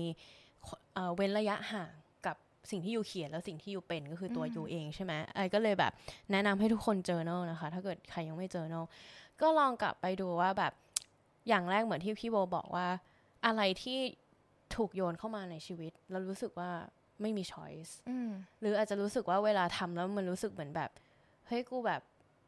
[0.95, 1.91] เอ่อเว้นระยะห่าง
[2.27, 2.37] กับ
[2.71, 5.93] สิ่งที่อยู่เขียนแล้วสิ่งที่อยู่เป็นก็คือตัวอยู่เองใช่ไหมไอ้ก็เลยแบบ
[6.33, 8.85] แนะนำให้ทุกคน journal นะคะ ถ้าเกิดใครยังไม่ journal
[9.41, 10.73] ก็ลองกลับไปดูว่าแบบ
[11.49, 12.87] อย่างแรกเหมือนที่พี่โบบอกว่า
[13.47, 13.99] อะไรที่
[14.77, 16.71] ถูกโยนเข้ามาในชีวิต แล้วรู้สึกว่า
[17.23, 17.93] ไม่มี choice
[18.61, 20.91] หรืออาจจะรู้สึกว่าเวลาทำแล้วมันรู้สึกเหมือนแบบ
[21.47, 22.01] เฮ้ยกูแบบ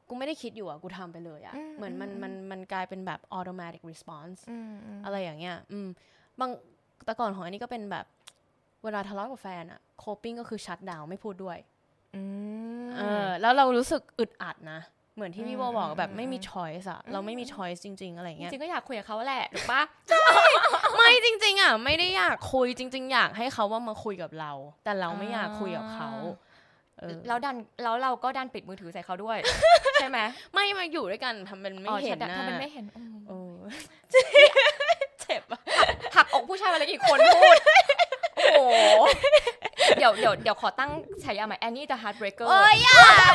[0.08, 4.38] กูไม่ได้คิดอยู่อะกูทำไปเลยอะเหมือนมันมันมันกลายเป็นแบบ automatic response
[5.04, 5.88] อะไรอย่างเงี้ย อืม
[6.40, 6.50] บาง
[7.04, 8.06] แต่ก่อนของอันนี้ก็เป็นแบบ
[8.84, 11.58] เวลาทะเลาะกับแฟนอะ coping ก็คือชัดดาวไม่พูดด้วย
[12.96, 14.80] เออ แล้วเรารู้สึกอึดอัดนะ
[15.14, 19.82] เหมือนที่พี่โบบอกแบบไม่มี choice อะเราไม่มี choice จริง ๆ อะไรเงี้ย จริงๆก็อยากคุยกับเขาแหละ ถูกปะ
[20.96, 24.52] ไม่จริง ๆ อะ ไม่ได้อยากคุยจริง ๆ อยากให้เขาว่ามาคุยกับเรา
[24.84, 26.10] แต่เราไม่อยากคุยกับเขา
[26.98, 29.38] เออแล้วดันแล้วเราก็ดันปิดมือถือใส่เขาด้วย
[30.00, 30.18] ใช่ไหม
[30.54, 33.54] ไม่มาอยู่ด้วยกันทำเป็นไม่อ๋อเห็นใช่นะทำเป็นไม่เห็นอืมเออ
[35.20, 35.60] เจ็บอะ
[36.16, 37.56] หักอกผู้ชายมาเลยอีกคนพูด
[38.36, 38.62] โอ้โห
[39.98, 40.90] เดี๋ยวเดี๋ยวเดี๋ยวขอตั้ง
[41.24, 43.32] ฉายาใหม่แอนนี่ the heartbreaker เอ้ยอย่านะ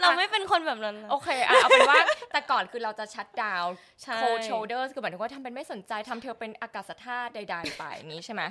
[0.00, 2.02] เราไม่เป็นคนแบบนั้นนะโอเคอะเอาเป็นว่า
[2.34, 3.64] แต่ก่อนคือเราจะชัดดาว
[4.02, 8.42] ใช่ cold shoulders คือหมายถึงว่าทำเป็นไม่สนใจทำเธอเป็นอากาศธาตุใดๆไปอย่างนี้ใช่ไหม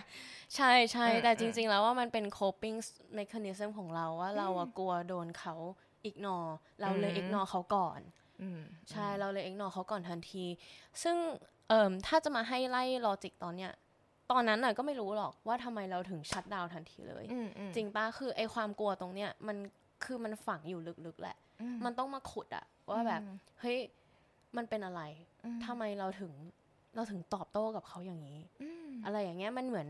[0.56, 2.78] ใช่ใช่อืมแต่จริง ๆ แล้วว่ามันเป็น coping
[3.19, 5.56] mechanism ของเราว่าเราอะกลัวโดนเขา
[6.10, 8.00] ignore เราเลยอืม ignore เขาก่อน
[8.41, 10.46] อืมใช่เราเลย ignore เขาก่อนทันที
[11.04, 11.15] ซึ่ง
[11.69, 13.72] เอ่มถ้าจะมาให้ไล่ลอจิกตอนเนี้ย
[14.32, 19.58] ตอนนั้นน่ะก็ไม่รู้หรอกว่าทำไมเราถึงชัดดาวน์ทันทีเลยอืมอืมจริงปะคือไอความกลัวตรงเนี้ยมัน
[20.04, 23.22] คือมันฝังอยู่ลึกๆแหละอืมมันต้องมาขุดอะ ว่าแบบ
[23.60, 23.78] เฮ้ย
[24.58, 25.02] มันเป็นอะไร
[25.46, 26.32] อืมทำไมเราถึง
[26.96, 28.39] เราถึงตอบโต้กับเขาอย่างนี้
[29.06, 29.88] อะไรอย่างเงี้ยมันเหมือน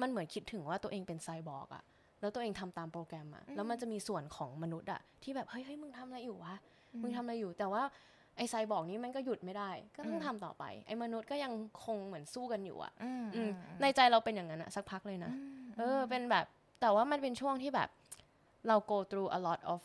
[0.00, 1.84] มันเหมือนคิดถึงว่าตัวเองเป็นไซบอร์กอะ
[2.20, 6.54] แล้วตัวเองทำตามโปรแกรมอะแล้วมันจะมีส่วนของมนุษย์อะที่แบบเฮ้ยเฮ้ยมึงทำอะไรอยู่วะ
[7.02, 7.82] มึงทำอะไรอยู่ แต่ว่า
[8.36, 11.52] ไอ้ไซบอร์กนี้มันก็หยุดไม่ได้ ก็ต้องทำต่อไป ไอ้มนุษย์ก็ยัง
[11.84, 13.10] คงเหมือนสู้กันอยู่อะอื
[13.48, 15.32] มในใจเราเป็นอย่างนั้นอะสักพักเลยนะ
[15.78, 16.46] เออเป็นแบบ
[16.80, 17.88] แต่ว่ามันเป็นช่วงที่แบบ
[18.68, 19.80] เรา go through a lot of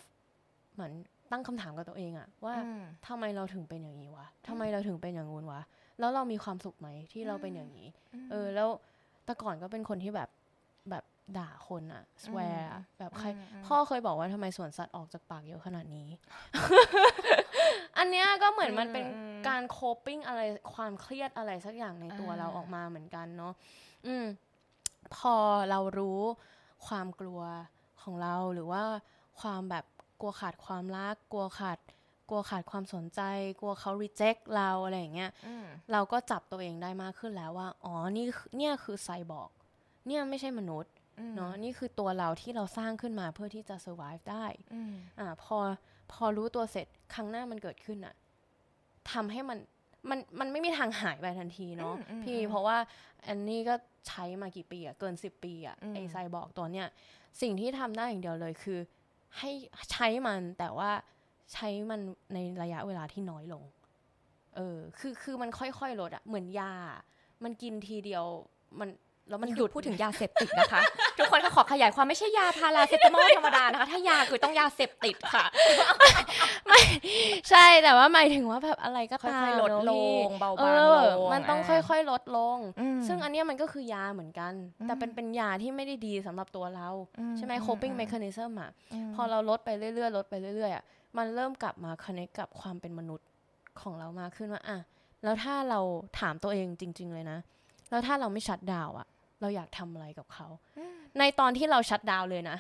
[0.74, 0.94] เหมือน
[1.32, 2.56] ตั้งคำถามกับตัวเองอะว่า
[3.08, 5.62] ทำไมเราถึงเป็นอย่างนี้วะทำไมเราถึงเป็นอย่างงู้นวะ
[6.00, 7.88] แล้วเรามีความสุขไหมที่เราเป็นอย่างนี้
[8.32, 8.70] เออ แล้ว
[9.26, 10.30] แต่ก่อนก็เป็นคนที่แบบ
[10.90, 11.04] แบบ
[11.38, 13.28] ด่าคนอะ swear อะแบบใคร
[13.66, 16.08] พ่อเคยบอกว่าทำไมสวนสัตว์ออกจากปากเยอะขนาดนี้
[17.98, 19.06] อันเนี้ยก็เหมือนมันเป็น
[19.48, 20.42] การโคปิ้งอะไร
[20.74, 23.54] ความเครียดอะไรสักอย่างในตัวเราออกมาเหมือนกันเนาะ
[24.06, 24.26] อืม
[25.18, 25.36] พอ
[25.70, 26.20] เรารู้
[26.88, 27.42] ความกลัว
[28.02, 28.82] ของเราหรือว่า
[29.42, 29.86] ความแบบ
[30.21, 31.80] กลัวขาดความรัก กลัวขาด
[32.30, 33.21] กลัวขาดความสนใจ
[33.60, 35.32] กลัวเขา reject เราอะไรอย่างเงี้ย
[35.91, 38.25] เราก็จับตัวเองได้มากขึ้นแล้วว่า อ๋อ นี่
[38.58, 39.51] เนี่ยคือไซบอร์ก
[40.08, 40.93] เนี่ยไม่ใช่มนุษย์
[41.36, 44.45] เนาะนี่คือตัวเราที่เราสร้างขึ้นมาเพื่อที่จะ survive ได้
[45.19, 45.58] อ่าพอ
[46.12, 48.15] พอรู้ตัวเสร็จครั้งหน้ามันเกิดขึ้นอะ
[49.12, 49.58] ทำให้มัน
[50.10, 52.78] มันมันไม่มีทางหายไปทันทีเนาะพี่เพราะว่า
[53.28, 53.75] อันนี้ก็
[54.08, 56.88] ใช้มากี่ปีอะเกินสิบปีอะไอไซบอร์กตัวเนี้ย
[57.41, 58.80] สิ่งที่ทำได้อย่างเดียวเลยคือ
[59.39, 59.52] ให้
[59.91, 60.91] ใช้มันแต่ว่า
[61.54, 62.00] ใช้มัน
[62.34, 63.63] ในระยะเวลาที่น้อยลง
[64.56, 66.74] เออ คือคือมันค่อยๆลดอะเหมือนยา
[67.43, 68.26] มันกินทีเดียว
[68.80, 68.89] มัน
[69.30, 70.82] แล้วมันหยุดพูดถึงยาเสพติดนะคะ
[71.18, 75.46] ทุกคนขอขยายความไม่ใช่ยาพาราเซตามอลธรรมดานะคะ ถ้ายาคือต้องยาเสพติดค่ะ
[76.68, 76.82] ไม่
[77.50, 79.92] ใช่แต่ว่าหมายถึงว่าแบบอะไรก็ตามลดล
[80.28, 82.58] งเบาบางลงมันต้องค่อย ๆ ลดลง
[83.08, 84.54] ซึ่งอันนี้มันก็คือยาเหมือนกัน
[84.88, 86.90] แต่เป็นเป็นยาที่ไม่ได้ดีสำหรับตัวเรา
[87.38, 88.72] ใช่ไหม coping mechanism อะ
[89.16, 90.84] พอเราลดไปเรื่อยๆลดไปเรื่อยๆอะ
[91.18, 93.28] มันเริ่มกลับมาคอนเนคกับความเป็นมนุษย์
[93.82, 94.78] ของเรามากขึ้นว่าอะ
[95.24, 95.80] แล้วถ้าเรา
[96.20, 97.40] ถามตัวเองจริง ๆ เลยนะ
[97.90, 99.08] แล้วถ้าเราไม่ชัดดาวอะ
[99.41, 100.48] เราอยากทำอะไรกับเขา
[101.19, 102.58] ในตอนที่เราชัดดาวเลยนะ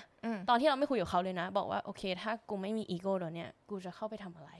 [0.49, 4.51] ตอนที่เราไม่คุยกับเขาเลยนะ บอกว่าโอเค ถ้ากูไม่มีอีโก้ตัวเนี้ยกูจะเข้าไปทำอะไร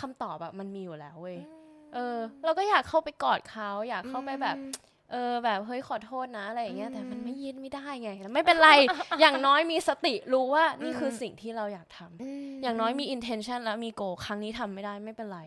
[0.00, 1.38] คำตอบแบบมันมีอยู่แล้วเว้ย
[1.94, 4.56] เออ เราก็อยากเข้าไปกอดเขา อยากเข้าไปแบบ
[5.12, 8.70] เออแบบเฮ้ยขอโทษนะอะไรอย่างเงี้ยแต่มันไม่ยินไม่ได้ไงไม่เป็นไร
[9.20, 15.40] อย่างน้อยมีสติรู้ว่านี่คือสิ่งที่เราอยากทำอย่างน้อยมี intention แล้วมีโกครั้งนี้ทำไม่ได้ไม่เป็นไร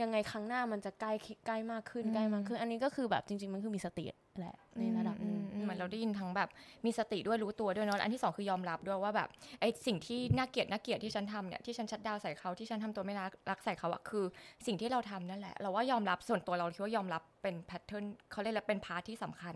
[0.00, 1.12] ยังไงครั้งหน้ามันจะใกล้
[1.46, 4.04] ใกล้มากขึ้นใกล้มากขึ้น อันนี้ก็คือแบบจริง ๆ มันคือมีสติ
[4.38, 6.48] แหละในระดับนึงเหมือนเราได้ยินทั้งแบบ
[6.84, 9.28] มีสติด้วยรู้ตัวด้วยเนาะอันที่สองคือยอมรับด้วยว่าแบบ
[9.60, 14.24] ไอ้สิ่งที่น่าเกลียดน่าเกลียดที่ฉันทำเนี่ยที่ฉันชัดดาวใส่เขาที่ฉันทำตัวไม่รักรักใส่เขาอะคือ
[14.66, 19.54] สิ่งที่เราทำนั่นแหละ เราว่ายอมรับส่วนตัวเราคิดว่ายอมรับเป็น pattern เขาเรียกแล้วเป็น part ที่สำคัญ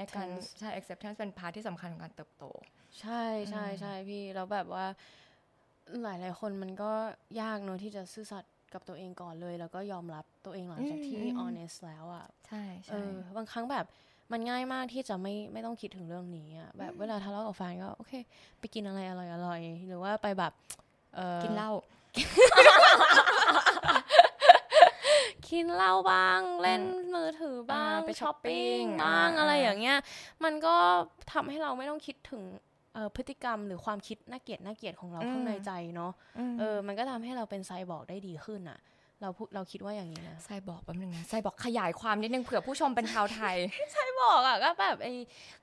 [0.00, 0.28] ในการ
[0.60, 2.44] ใช่ acceptance เป็น part ที่สำคัญของการเติบโต
[3.00, 4.86] ใช่ใช่ใช่พี่แล้วแบบว่า
[6.02, 6.92] หลายหลายคนมันก็
[7.40, 13.00] ยากเนอะที่จะซื่อสัตย์กับตัวเองก่อนเลย แล้วก็ยอมรับตัวเองหลังจากที่ honest แล้วอะใช่ใช่
[13.36, 13.86] บางครั้งแบบ
[14.32, 18.12] มันง่ายมากที่จะไม่ไม่ต้องคิดถึงเรื่องนี้อะแบบเวลาทะเลาะกับแฟนก็โอเค
[18.58, 20.52] ไปกินอะไรอร่อยอร่อยหรือว่าไปแบบ
[21.42, 21.70] กินเหล้า
[25.48, 26.82] กินเหล้าบ้าง เล่น
[27.14, 29.98] มือถือบ้างไปช้อปปิ้งบ้างอะไรอย่างเงี้ย
[30.44, 30.76] มันก็
[31.32, 32.42] ทำให้เราไม่ต้องคิดถึง
[33.16, 36.12] พฤติกรรมหรือความคิดน่าเกลียดน่าเกลียดของเราข้างในใจเนาะ
[36.58, 38.78] เออมันก็ทำให้เราเป็นไซบอร์กได้ดีขึ้นอะ
[39.22, 43.56] เราพูดเราคิดว่าอย่างนี้นะไซบอร์กแป๊บนึงนะไซบอร์กขยายความนิดนึงเผื่อผู้ชมเป็นชาวไทย
[43.92, 45.14] ไซบอร์กอะก็แบบไอ้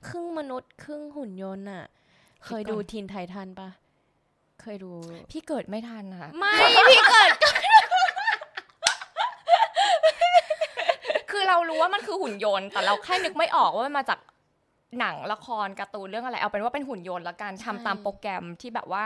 [0.08, 1.84] ครึ่งมนุษย์ครึ่งหุ่นยนต์อะ
[2.46, 3.68] เคยดูทีนไททันปะ
[4.62, 4.90] เคยดู
[5.30, 6.54] พี่เกิดไม่ทันค่ะไม่
[6.90, 7.30] พี่เกิด
[11.30, 14.18] คือเรารู้ว่ามันคือหุ่นยนต์ แต่เราแค่นึกไม่ออกว่ามันมาจาก
[14.98, 19.04] หนังละครการ์ตูนเรื่องอะไรเอาเป็นว่าเป็นหุ่นยนต์ละกันทำตามโปรแกรมที่แบบว่า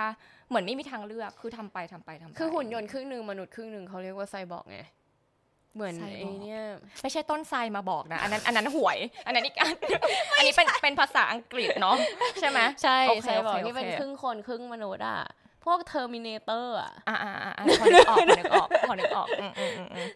[0.49, 4.81] เหมือนไม่มีทางเลือกคือทำไปทำไปทำไปคือหุ่นยนต์ครึ่งหนึ่งมนุษย์ครึ่งหนึ่งเขาเรียกว่าไซบอร์กไง
[5.75, 6.59] เหมือนไอ้นี่
[7.03, 9.75] ไม่ใช่ต้นไทรมาบอกนะ อันนั้นอันนั้นหวย อันนั้นอีกอัน
[10.37, 11.97] อันนี้เป็นเป็นภาษาอังกฤษเนาะ
[12.40, 15.21] ใช่ไหมใช่ไซบอร์กนี่เป็นครึ่งคนครึ่งมนุษย์อะ
[15.64, 19.29] พวก Terminator อะอ่าอ่าอ่าพอนึกออกนึกออกพอนึกออก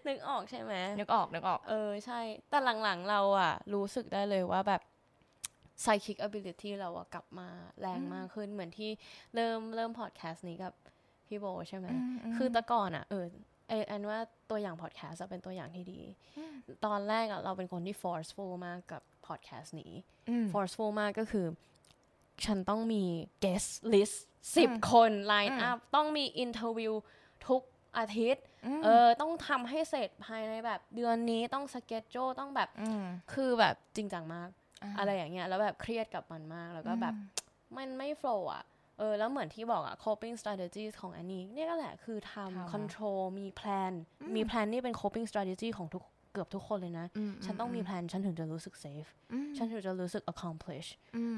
[0.09, 4.83] นึกออกใช่ไหมนึกออกนึกออก เออใช่ แต่หลังๆเราอะ รู้สึกได้เลยว่าแบบ
[5.83, 7.49] psychic ability เราอะกลับมา
[7.81, 8.91] แรงมากขึ้นเหมือนที่
[9.35, 10.73] เริ่มเริ่มพอดแคสต์นี้กับ
[11.27, 11.87] พี่โบใช่ไหม
[12.37, 13.25] คือแต่ก่อนอะเออ
[13.69, 14.19] ไออันว่า
[14.51, 16.01] ตัวอย่างพอดแคสต์เป็นตัวอย่างที่ดี
[16.87, 19.93] ตอนแรกอะเราเป็นคนที่ forceful มากกับพอดแคสต์นี้
[20.53, 21.47] forceful มากก็คือ
[22.45, 23.05] ฉันต้องมี
[23.45, 24.17] guest list
[24.57, 26.93] สิบคน line up ต้องมี interview
[27.49, 27.63] ทุก
[27.99, 28.45] อาทิตย์
[28.85, 32.69] เออ ต้องทำให้เสร็จภายในแบบเดือนนี้ต้องสเก็ตโจต้องแบบ
[33.33, 34.49] คือแบบจริงจังมาก
[34.99, 37.15] อะไรอย่างเงี้ยแล้วแบบเครียดกับมันมากแล้วก็แบบ
[37.77, 38.65] มันไม่โฟล์อะ
[38.99, 43.93] เออแล้วเหมือนที่บอกอะ coping strategies ของอันนี้นี่ก็แหละคือทำ control มี plan
[44.37, 47.07] มี plan นี่เป็น coping strategy ของทุกเกือบทุกคนเลยนะ
[47.45, 49.11] ฉันต้องมีแพลนฉันถึงจะรู้สึก safe
[49.57, 50.89] ฉันถึงจะรู้สึก accomplish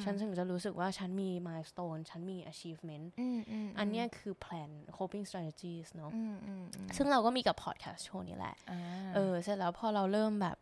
[0.05, 3.07] ฉันถึงจะรู้สึกว่าฉันมี milestone ฉันมี achievement
[3.79, 6.13] อันเนี้ยคือแพลน coping strategies เนาะ
[6.97, 8.57] ซึ่งเราก็มีกับ podcast โชว์นี้แหละ
[9.15, 10.57] เออเสร็จแล้วพอเราเริ่มแบบ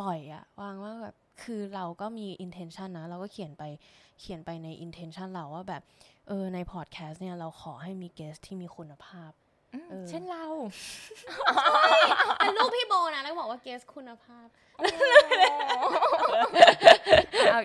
[0.00, 1.14] ปล่อยอะวางว่าแบบ
[1.44, 3.62] คือเราก็มี intention นะ เราก็เขียนไป
[4.20, 5.82] เขียนไปใน intention เราว่าแบบ
[6.28, 9.30] เออใน podcast เนี่ยเราขอให้มี guest ที่มีคุณภาพ
[10.08, 10.46] เช่นเรา
[12.38, 14.46] เป็นลูกพี่โบนะแล้วบอกว่า guest คุณภาพ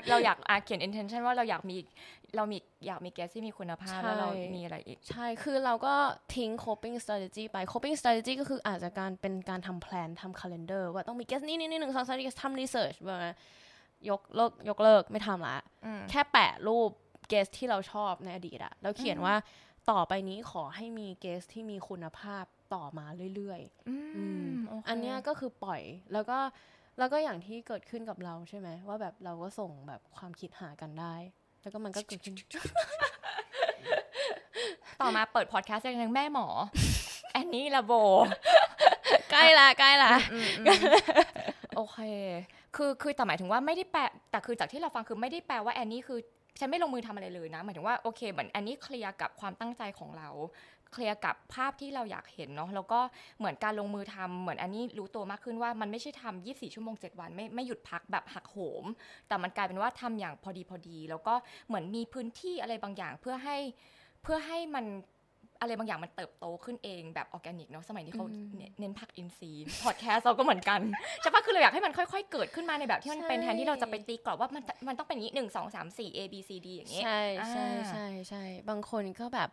[0.10, 1.78] เราอยากเขียน intention ว่าเราอยากมี
[2.36, 5.94] เรามีอยากมีแกสที่มีคุณภาพ แล้วเรามีอะไรอีก ใช่ คือเราก็
[6.36, 13.20] ทิ้ง coping strategy ไป coping strategy ก็คืออาจจะการเป็นการทำแพลนทำ calendar ว่าต้องมีแกสนี่นี่นี่หนึ่งสองสามสี่ทำ research แบบ
[14.10, 15.58] ยกเลิกยกเลิกไม่ทำละ
[16.10, 16.90] แค่แปะรูป
[17.30, 19.36] เกสที่เราชอบในอดีตอะแล้วเขียนว่า
[19.92, 25.82] ต่อไปนี้ขอให้มีเกสที่มีคุณภาพต่อมาเรื่อยๆอันนี้ก็คือปล่อย
[26.14, 26.40] แล้วก็
[27.00, 31.16] แล้วก็อย่างที่เกิดขึ้นกับเราใช่ไหมว่าแบบเราก็ส่งแบบความคิดหากันได้
[31.62, 32.36] แล้วก็มันก็เกิดขึ้น
[35.02, 36.48] ต่อมาเปิดพอดแคสต์อย่างแม่หมอ
[37.32, 37.94] แอนนี่ละโบ
[39.32, 40.14] ใกล้ละใกล้ละ
[41.76, 42.00] โอเค
[42.76, 46.20] คือคือแต่หมายถึงว่าไม่ได้แปลแต่คือจากที่เราฟังคือไม่ได้แปลว่าแอนนี่คือ
[46.60, 50.30] ฉันไม่ลงมือทำอะไรเลยนะหมายถึงว่าโอเคเหมือนอันนี้เคลียร์กับความตั้งใจของเรา
[50.92, 53.00] เคลียร์กับภาพที่เราอยากเห็นเนาะแล้วก็
[53.40, 58.86] เหมือนการลงมือทำเหมือนอันนี้รู้ตัวมากขึ้นว่ามันไม่ใช่ทำ24 ชั่วโมง 7 วันไม่ไม่หยุดพักแบบหักโหม
[59.28, 61.34] แต่มันกลายเป็นว่าทำอย่างพอดีพอดี แล้วก็
[61.68, 63.58] เหมือนมีพื้นที่อะไรบางอย่างเพื่อให้
[64.24, 64.86] เพื่อให้มัน
[65.66, 68.26] อะไรบางอย่างมันเติบโตขึ้นเองแบบออร์แกนิกเนาะสมัยนี้เขา
[68.80, 70.80] เน้นผักอินทรีย์พอดแคสต์เราก็เหมือนกัน
[71.22, 79.50] ใช่ปะคือเราอยากให้มันค่อยๆ เกิดขึ้นมาในแบบที่มันเป็นแทนที่เราจะไปตีกรอบว่ามันมันต้องเป็นนี้หนึ่งสองสามสี่ A B C D อย่างเงี้ยใช่ใช่ใช่ใช่บางคนก็แบบ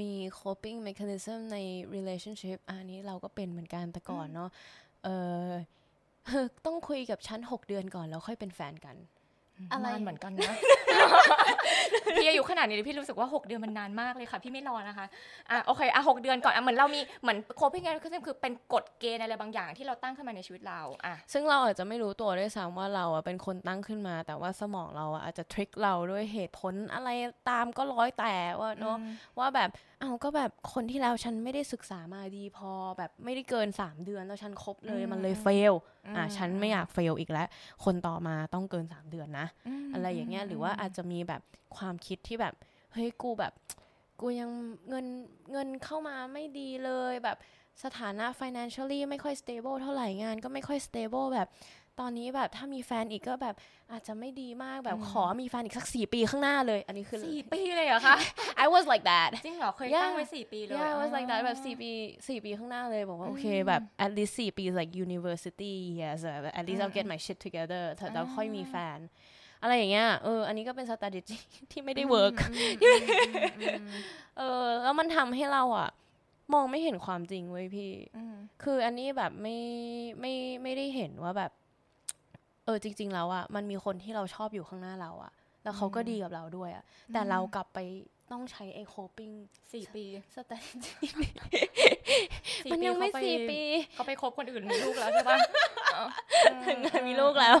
[0.00, 1.58] มี coping mechanism ใน
[1.94, 4.50] relationship อันนี้เราก็เป็นเหมือนกันแต่ก่อนเนาะ
[5.04, 5.08] เอ
[5.46, 5.50] อ
[6.66, 8.96] ต้องคุยกับฉันหกเดือนก่อนแล้วค่อยเป็นแฟนกัน
[9.72, 10.54] อะไรเหมือนกันนะ
[12.16, 15.06] พี่อายุขนาดนี้พี่รู้สึกว่า 6 เดือนมันนานมากเลยค่ะ พี่ไม่รอนะคะ
[15.50, 27.08] อะโอเคอะหเดือนก่อนอะเหมือนเรามีเหมือนโคพิงแอนคือเป็นกฎเกณฑ์อะไรบางอย่างที่เราตั้งขึ้นมาในชีวิตเราอะซึ่งเราอาจจะไม่รู้ตัวด้วยซ้ำว่าเราอะเป็นคนตั้งขึ้นมา แต่ว่าสมองเราอะอาจจะทริคเราด้วยเหตุผลอะไร
[27.48, 28.96] ตามก็ร้อยแต่ว่าเนาะ
[29.38, 29.70] ว่าแบบ
[30.02, 35.74] อ้าวก็แบบคนที่แล้วฉันไม่ได้ศึกษามาดีพอแบบไม่ได้เกินสามเดือนแล้วฉันครบเลยมันเลยเฟล
[36.16, 37.48] อะฉันไม่อยากเฟลอีกแล้ว
[37.84, 39.46] คนต่อมาต้องเกินสามเดือนนะ
[39.94, 41.42] อะไรอย่างเงี้ยหรือว่าอาจจะมีแบบ
[41.76, 42.54] ความคิดที่แบบ
[42.92, 43.52] เฮ้ยกูแบบ
[44.20, 44.50] กูยัง
[44.88, 45.06] เงิน
[45.52, 47.36] เงินเข้ามาไม่ดีเลยแบบ
[47.84, 51.48] สถานะ financially ไม่ค่อย stable เท่าไหร่งานก็ไม่ค่อย stable แบบ
[52.00, 53.54] ตอนนี้แบบถ้ามีแฟนอีกก็แบบ
[53.92, 58.16] อาจจะไม่ดีมากแบบขอมีแฟนอีกสักสี่ปีข้างหน้าเลย อันนี้คือสี่ปีเลยเหรอคะ
[58.64, 61.90] I was like that จริงเหรอ เคยตั้งไว้สี่ปีเลย yeah I was like that แบบสี่ปี
[62.28, 66.20] สี่ปีข้างหน้าเลย บอกว่าโอเคแบบ at least สี่ปี like university yes
[66.58, 68.98] at least I'll get my shit together แล้วค่อยมีแฟน
[69.66, 71.36] อะไรอย่างเงี้ยเอออันนี้ก็เป็น strategy
[71.70, 72.36] ที่ไม่ได้ work
[74.38, 75.90] เออแล้วมันทำให้เราอะ
[76.54, 77.92] มองไม่เห็นความจริงเว้ยพี่
[78.62, 79.58] คืออันนี้แบบไม่
[80.20, 81.52] ไม่ไม่ได้เห็นว่าแบบ
[82.64, 85.32] เออจริง ๆ แล้วอะมันมีคนที่เราชอบอยู่ข้างหน้าเราอะ
[85.64, 87.78] แล้วเขาก็ดีกับเราด้วยอะแต่เรากลับไป
[88.32, 89.30] ต้องใช้ไอโคปิ้ง
[89.72, 90.04] สี่ปี
[90.36, 90.64] สแตน
[92.72, 93.60] มันยังไม่สี่ปี
[93.94, 95.38] เขาไปคบคนอื่นมีลูกแล้วใช่ปะ
[96.66, 97.56] ถึงมีลูกแล้ว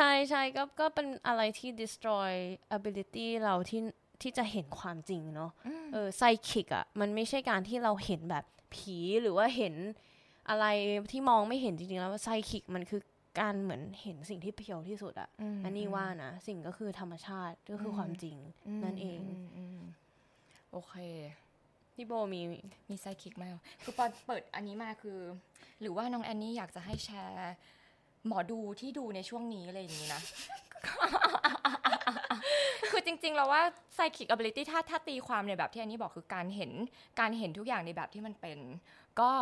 [0.00, 2.32] ช่ใช่ก็ก็เป็นอะไรที่ destroy
[2.76, 3.80] ability เราที่
[4.22, 5.50] ที่จะเห็นความจริงเนาะ
[5.92, 9.74] เออไซคิกอะมันไม่ใช่การที่เราเห็นแบบผีหรือว่าเห็น
[10.48, 10.66] อะไร
[11.12, 13.00] ที่มองไม่เห็นจริงๆ แล้วไซคิกมันคือ
[13.40, 15.28] การเหมือนเห็นสิ่งที่เพียวที่สุดอะ
[15.64, 18.36] อันนี้ว่านะสิ่งก็คือธรรมชาติก็คือความจริง
[18.84, 19.20] นั่นเอง
[20.72, 20.94] โอเค
[21.94, 22.40] พี่โบมี
[22.88, 23.44] มีไซคิกไหม
[23.82, 25.18] คือตอนเปิดอันนี้มาคือ
[25.80, 27.54] หรือว่าน้องแอนนี่อยากจะให้แชร์
[28.26, 30.22] หมอดูที่ดูในช่วงนี้อะไรอย่างนี้นะ
[32.90, 33.62] คือจริง ๆ เราว่า
[33.94, 36.72] psychic ability ถ้าถ้าตีความในแบบที่อันนี้บอกคือการเห็น
[37.20, 38.58] การเห็นทุกอย่างในแบบที่มันเป็น
[39.20, 39.32] ก็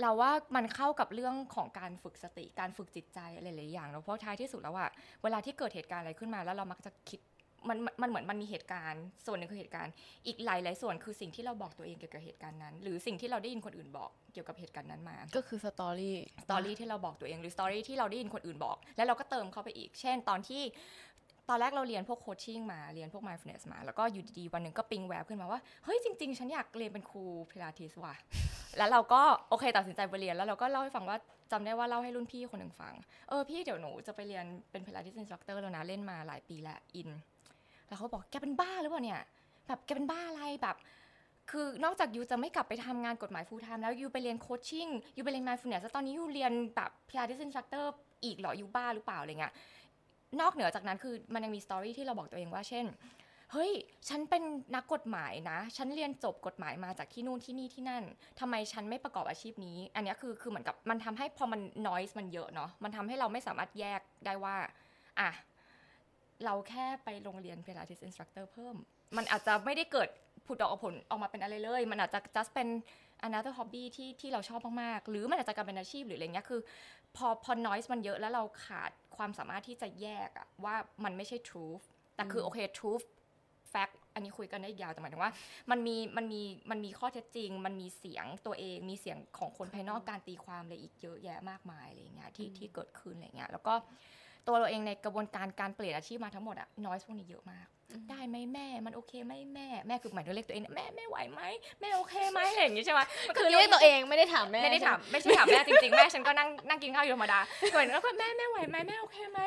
[0.00, 4.90] เราว่ามันเข้ากับเรื่องของการฝึกสติการฝึกจิตใจอะไรหลายอย่างแล้วเพราะท้ายที่สุดแล้วอะ
[5.22, 7.20] เวลาที่เกิดเหตุการณ์อะไรขึ้นมาแล้วเรามักจะคิด
[7.68, 9.92] มันมันเหมือนมันมีเหตุการณ์ ส่วนหนึ่งคือเหตุการณ์
[10.26, 20.62] อีกหลายหลายส่วนคือสิ่งที่เราบอกตัวเองเกี่ยวกับเหตุการณ์นั้น หรือสิ่งที่เราได้ยินคนอื่นบอกเกี่ยวกับเหตุการณ์นั้นมา ก็คือ story story ที่เราบอกตัวเองหรือ story ที่เราได้ยินคนอื่นบอก แล้วเราก็เติมเข้าไปอีก เช่น ตอนที่
[21.48, 28.14] ตอนแรกเราเรียนพวก coaching มาเรียนพวก mindfulness มา แล้วก็อยู่ดีๆวันหนึ่งก็ปิงแวบขึ้นมาว่า เฮ้ยจริง ๆ ฉันอยากเรียนเป็นครูพิลาทิสว่ะ
[28.78, 31.16] แล้วเราก็โอเคตัดสินใจไปเรียนแล้วเราก็เล่าให้ฟังว่า
[31.52, 32.94] จำได้ว่าเล่าให้รุ่นพี่คนหนึ่งฟัง
[33.28, 37.08] เออพี่เดี๋ยวหนูจะไปเรียนเป็นพิลาทิส instructor แล้วนะเล่นมาหลายปีแล้วอิน
[37.88, 39.20] แล้วเขาบอกแกเป็นบ้าหรือเปล่าเนี่ย
[39.68, 40.76] แบบแกเป็นบ้าอะไรแบบ
[41.50, 47.38] คือนอกจาก you จะไม่กลับไปทำงานกฎหมาย full time แล้ว you ไปเรียน coaching you ไปเรียน mindfulness แล้วตอนนี้ you เรียนแบบพิลาทิส
[47.44, 47.92] instructor
[48.24, 49.52] อีกเหรอ you บ้าหรือเปล่าอะไรเงี้ย
[50.40, 52.86] นอกเหนือจากนั้นคือมันยังมี story ที่เราบอกตัวเองว่าเช่น
[53.52, 53.72] เฮ้ย
[54.08, 54.42] ฉันเป็น
[54.74, 58.04] นักกฎหมายนะ ฉันเรียนจบกฎหมายมาจากที่นู่นที่นี่ที่นั่น
[58.40, 64.56] ทำไมฉันไม่ประกอบอาชีพนี้ อันนี้คือคือเหมือนกับมันทำให้พอมัน noise มันเยอะเนาะ มันทำให้เราไม่สามารถแยกได้ว่า
[65.20, 65.30] อะ
[66.44, 68.76] เราแค่ไปโรงเรียน Pilates instructor เพิ่ม
[69.16, 70.08] มันอาจจะไม่ได้เกิด
[70.46, 72.68] ผุดดอกออกผลออกมาเป็นอะไรเลย มันอาจจะ just เป็น
[73.26, 76.60] another hobby ที่ที่เราชอบมากๆ หรือมันอาจจะกลายเป็นอาชีพหรืออะไรเงี้ย คือ
[77.16, 81.84] พอพอ noise มันเยอะแล้วเราขาดความสามารถที่จะแยกอะว่ามันไม่ใช่ truth
[82.14, 83.04] แต่คือโอเค truth
[83.72, 85.32] fact อันนี้คุยกันได้ยาวแต่หมายถึงว่า
[85.70, 93.74] มันมีมันมีมันมีข้อเท็จจริง มันมีเสียงตัวเอง มีเสียงของคนภายนอกการตีความอะไรอีกเยอะแยะมากมายอะไรเงี้ยที่ที่เกิดขึ้นอะไรเงี้ย แล้วก็
[94.46, 97.66] ตัวเราเองในกระบวนการการเปลี่ยนอาชีพมาทั้งหมดอะนอสพวกนี้เยอะมาก
[98.10, 101.42] ได้ไหมแม่มันโอเคไหมแม่แม่คือหมายถึงเรียกตัวเองแม่แม่ไหวไหม
[101.80, 107.38] แม่โอเคไหมอะไรอย่างงี้ใช่ไหมมันคือเรียกตัวเองไม่ได้ถามแม่ไม่ได้ถามไม่ใช่ถามแม่จริงๆแม่ฉันก็นั่งนั่งกินข้าวอยู่ธรรมดา
[107.70, 109.40] เหมือนแล้วก็แม่แม่ไหวไหมแม่โอเคไหม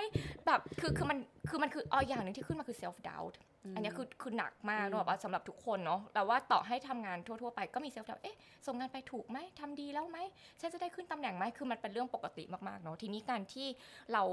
[0.46, 1.18] แบบคือคือมัน
[1.50, 3.36] คือมันคืออ๋ออย่างหนึ่งที่ขึ้นมาคือ self doubt
[3.76, 10.18] อันนี้คือคือหนักมากเนอะว่าสำหรับทุกคนเนาะแต่ว่าต่อให้ทำงานทั่วๆไปก็มี self doubt เอ๊ะส่งงานไปถูกไหมทำดีแล้วไหม
[10.60, 13.68] ฉันจะได้ขึ้นตำแหน่งไหมคือมันเป็นเรื่องปกติมากๆเนาะทีนี้การที่
[14.14, 14.24] เรา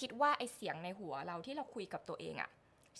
[0.00, 2.50] คิดว่าไอเสียงในหัวเราที่เราคุยกับตัวเองอะ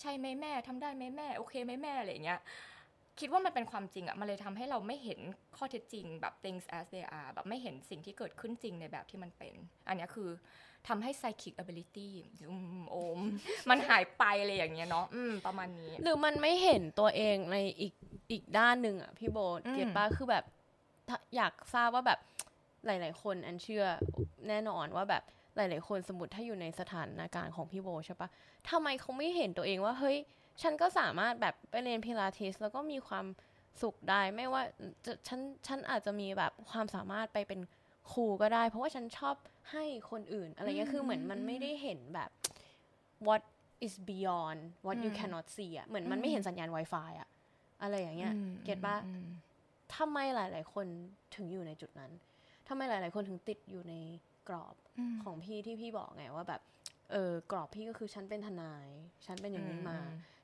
[0.00, 2.40] ใช่ไหมแม่ทำได้ไหมแม่โอเคไหมแม่อะไรอย่างเงี้ย
[3.20, 5.20] คิดว่ามันเป็นความจริงอะมันเลยทำให้เราไม่เห็น
[5.56, 9.54] ข้อเท็จจริงแบบ things as they are แบบไม่เห็นสิ่งที่เกิดขึ้นจริงในแบบที่มันเป็น
[9.88, 10.28] อันเนี้ยคือ
[10.88, 12.10] ทำให้ psychic ability
[12.50, 13.20] อืมโอม
[13.70, 17.94] มันหายไปอะไรอย่างเงี้ยเนาะอืมประมาณนี้ หรือมันไม่เห็นตัวเองในอีก
[18.30, 20.44] อีกด้านหนึ่งอะพี่โบอืมเก็ตป้าคือแบบ
[21.08, 22.20] ถ้าอยากทราบว่าแบบ
[22.86, 23.84] หลาย ๆ คนอันเชื่อ
[24.48, 25.22] แน่นอนว่าแบบ
[25.56, 28.28] หลาย ๆ คนสมมติถ้าอยู่ในสถานการณ์ของพี่โบใช่ปะ
[28.70, 30.16] ทำไมเขาไม่เห็นตัวเองว่าเฮ้ย
[30.62, 33.26] ฉันก็สามารถแบบไปเรียนพิลาทิสแล้วก็มีความ
[33.82, 34.62] สุขได้ไม่ว่า
[35.04, 37.60] จะฉันฉันอาจจะมีแบบความสามารถไปเป็น
[38.12, 39.36] ครูก็ได้ เพราะว่าฉันชอบ
[39.72, 42.30] ให้คนอื่น อะไรเงี้ยคือเหมือนมันไม่ได้เห็นแบบ
[43.26, 43.42] what
[43.86, 47.28] is beyond what you อืม cannot see อะเหมือนมันไม่เห็นสัญญาณ Wi-Fi อะ
[47.82, 49.26] อะไรอย่างเงี้ยอืมเก็ตปะอืม
[49.96, 50.86] ทำไมหลาย ๆ คน
[51.34, 52.10] ถึงอยู่ในจุดนั้น
[52.68, 53.94] ทำไมหลาย ๆ คนถึงติดอยู่ใน
[54.48, 56.60] กรอบอืมของพี่ที่พี่บอกไงว่าแบบ
[57.12, 58.88] เออกรอบพี่ก็คือฉันเป็นทนาย
[59.26, 59.98] ฉันเป็นอย่างนี้มา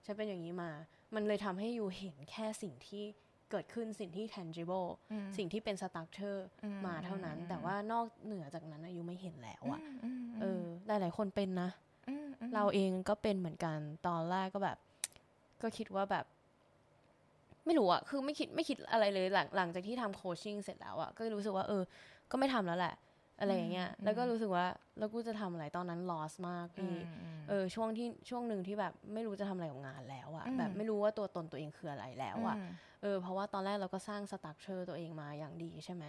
[0.05, 0.70] ฉันเป็นอย่างนี้มา
[1.14, 3.05] มันเลยทำให้อยู่เห็นแค่สิ่งที่
[3.51, 11.70] เกิดขึ้นสิ่งที่ tangible อืมสิ่งที่เป็น structure อืมมาเท่านั้นอืมแต่ว่านอกเหนือจากนั้นอายุไม่เห็นแล้วอะมมเออหลายๆคนเป็นนะ
[12.09, 12.14] มอื
[12.48, 14.78] มเราเองก็เป็นเหมือนกันตอนแรกก็แบบ
[15.62, 16.24] ก็คิดว่าแบบ
[17.66, 21.82] ไม่รู้อะคือไม่คิดไม่คิดอะไรเลยหลังหลังจากที่ทำโคชชิ่งเสร็จแล้วอะก็รู้สึกว่า เออ
[22.30, 22.94] ก็ไม่ทำแล้วแหละ
[23.41, 24.66] อะไรอย่างเงี้ย แล้วก็รู้สึกว่า
[24.99, 32.70] แล้วกูจะทำอะไรตอนนั้น loss มากอืพี่มอืมเออช่วงที่ช่วงหนึ่งที่แบบไม่รู้จะทำอะไรกับงานแล้วอะอืมแบบไม่รู้ว่าตัวตนตัวเองคืออะไรแล้วอะม
[33.03, 36.05] เออเพราะว่าตอนแรกเราก็สร้างสตั๊กเชอร์ตัวเองมาอย่างดีใช่ไหม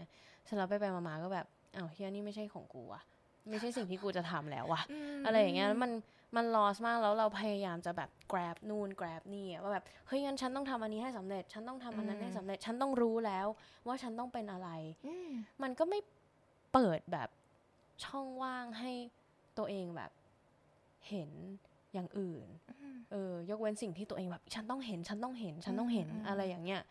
[0.45, 3.03] เสร็จแล้วไปไปๆมาๆก็แบบอ้าวเฮียนี่ไม่ใช่ของกูอะ
[3.49, 4.84] ไม่ใช่สิ่งที่กูจะทำแล้วอะ
[5.19, 5.91] มอะไรอย่างเงี้ยแล้วมัน
[6.36, 13.47] มัน loss มากแล้วเราพยายามจะแบบ grab นู่น grab นี่อะว่าแบบเฮ้ยงั้นฉันต้องทำอันนี้ให้สำเร็จ ฉันต้องทำอันนั้นอืมให้สำเร็จ ฉันต้องรู้แล้ว
[13.88, 14.69] ว่าฉันต้องเป็นอะไร
[15.07, 15.29] อืม
[15.63, 15.99] มันก็ไม่
[16.74, 17.30] เปิดแบบ
[18.05, 18.91] ช่องว่างให้
[19.57, 20.11] ตัวเองแบบ
[21.09, 21.30] เห็น
[21.93, 22.47] อย่างอื่น
[23.11, 26.82] เออ ยกเว้นสิ่งที่ตัวเองแบบ ฉันต้องเห็น ฉันต้องเห็น ฉันต้องเห็นอืมอืมอะไรอย่างเงี้ย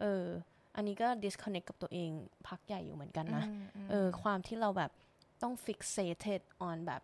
[0.00, 0.24] เออ
[0.76, 2.10] อันนี้ก็ disconnect กับตัวเอง
[2.48, 4.90] พักใหญ่อยู่เหมือนกันนะมเออ ความที่เราแบบ
[5.42, 7.02] ต้อง fixated on แบบ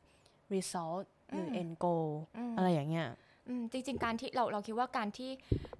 [0.54, 2.10] result หรืออืม end goal
[2.52, 3.08] มอะไรอย่างเงี้ย
[3.48, 5.79] อืมจริงๆ การที่เราเราคิดว่าการที่เอ่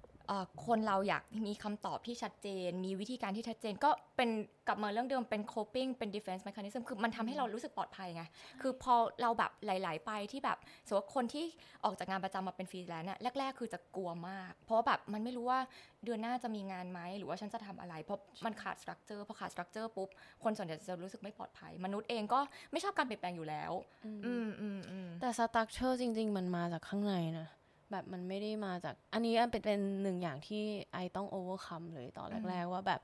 [0.65, 4.29] คนเราอยากมีคำตอบที่ชัดเจน มีวิธีการที่ชัดเจน ก็เป็น
[4.67, 8.23] กลับมาเรื่องเดิมเป็น coping เป็น defense mechanism คือมันทำให้เรารู้สึกปลอดภัยไง
[8.61, 10.57] คือพอเราแบบหลาย ๆ ไปที่แบบ
[10.87, 11.45] สมมติว่าคนที่
[11.83, 15.59] ออกจากงานประจำมาเป็นฟรีแลนซ์อะแรก ๆ คือจะกลัวมาก เพราะว่าแบบมันไม่รู้ว่า
[16.05, 20.09] เดือนหน้าจะมีงานไหมหรือว่าฉันจะทำอะไร เพราะมันขาด structure พอขาด structure ปุ๊บ
[20.43, 22.39] คนส่วนใหญ่จะรู้สึกไม่ปลอดภัย มนุษย์เองก็
[22.71, 23.71] ไม่ชอบการเปลี่ยนแปลงอยู่แล้ว
[24.05, 27.47] อืมอืมอืมแต่ structure จริง ๆ มันมาจากข้างในนะ
[27.91, 33.01] แบบมันไม่ได้มาจาก อันนี้อันเป็นเป็นหนึ่งอย่างที่ I ต้อง overcome เลยตอนแรก ๆ ว่าแบบ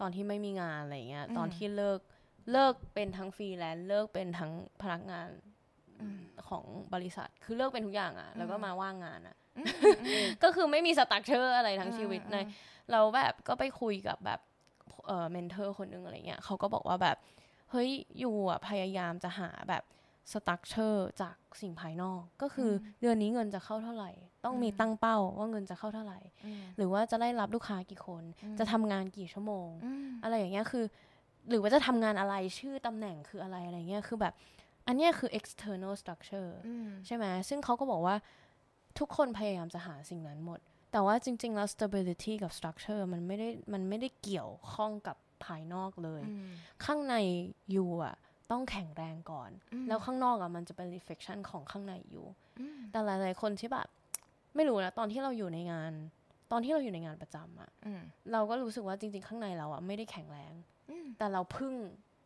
[0.00, 2.00] ตอนที่ไม่มีงานอะไรเงี้ยอืมตอนที่เลิก
[2.52, 4.52] เลิกเป็นทั้งฟรีแลนซ์เลิกเป็นทั้ง
[4.82, 5.28] พนักงาน
[6.00, 6.64] อืมของ
[6.94, 9.68] บริษัท คือเลิกเป็นทุกอย่างอะ่ะ แล้วก็อืมมาว่างงานอะ่ะอืม
[10.00, 12.36] อืมก็คือไม่มี structure อะไรทั้งชีวิตอืมใน
[12.92, 14.40] เราแบบก็ไปคุยกับแบบ
[15.06, 17.16] เอ่อ mentor คนหนึงอะไรเงี้ยเขาก็บอกว่าแบบ
[17.70, 19.82] เฮ้ย you อะพยายามจะหาแบบ
[20.32, 24.10] structure จากสิ่งภายนอก ก็คืออเดือนนี้เงินจะเข้าเท่าไหร่
[24.44, 30.84] ต้องมีอืมตั้งเป้าว่าเงินจะเข้าเท่าไหร่อืมหรือว่าจะได้รับลูกค้ากี่คนอืมจะทำงานกี่ชั่วโมงอืมอะไรอย่างเงี้ยคือ
[31.50, 34.34] หรือว่าจะทำงานอะไรชื่อตำแหน่งคืออะไรอะไรเงี้ยคือแบบ
[34.86, 38.16] อันเนี้ยคือ external structure อืมใช่ไหมซึ่งเขาก็บอกว่า
[38.98, 40.60] ทุกคนพยายามจะหาสิ่งนั้นหมด
[40.92, 46.22] แต่ว่าจริง ๆ แล้ว stability กับ structure มันไม่ได้มันไม่ได้เกี่ยวข้องกับภายนอกเลย
[46.84, 47.14] ข้างใน
[47.72, 48.16] อยู่อะ
[48.50, 49.50] ต้องแข็งแรงก่อน
[49.88, 52.26] แล้วข้างนอกอะมันจะเป็น reflection ของข้างในอยู่
[52.92, 53.88] แต่หลายๆคนที่แบบ
[54.54, 55.92] ไม่รู้นะตอนที่เราอยู่ในงาน
[56.52, 57.70] ตอนที่เราอยู่ในงานประจำอะ
[58.32, 60.52] เราก็รู้สึกว่าจริง ๆ ข้างในเราอะไม่ได้แข็งแรง
[61.18, 61.74] แต่เราพึ่ง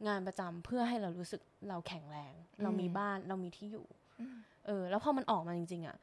[0.08, 3.86] งานประจำเพื่อให้เรารู้สึกเราแข็งแรง เรามีบ้านเรามีที่อยู่
[4.66, 5.96] เออ แล้วพอมันออกมาจริง ๆอะ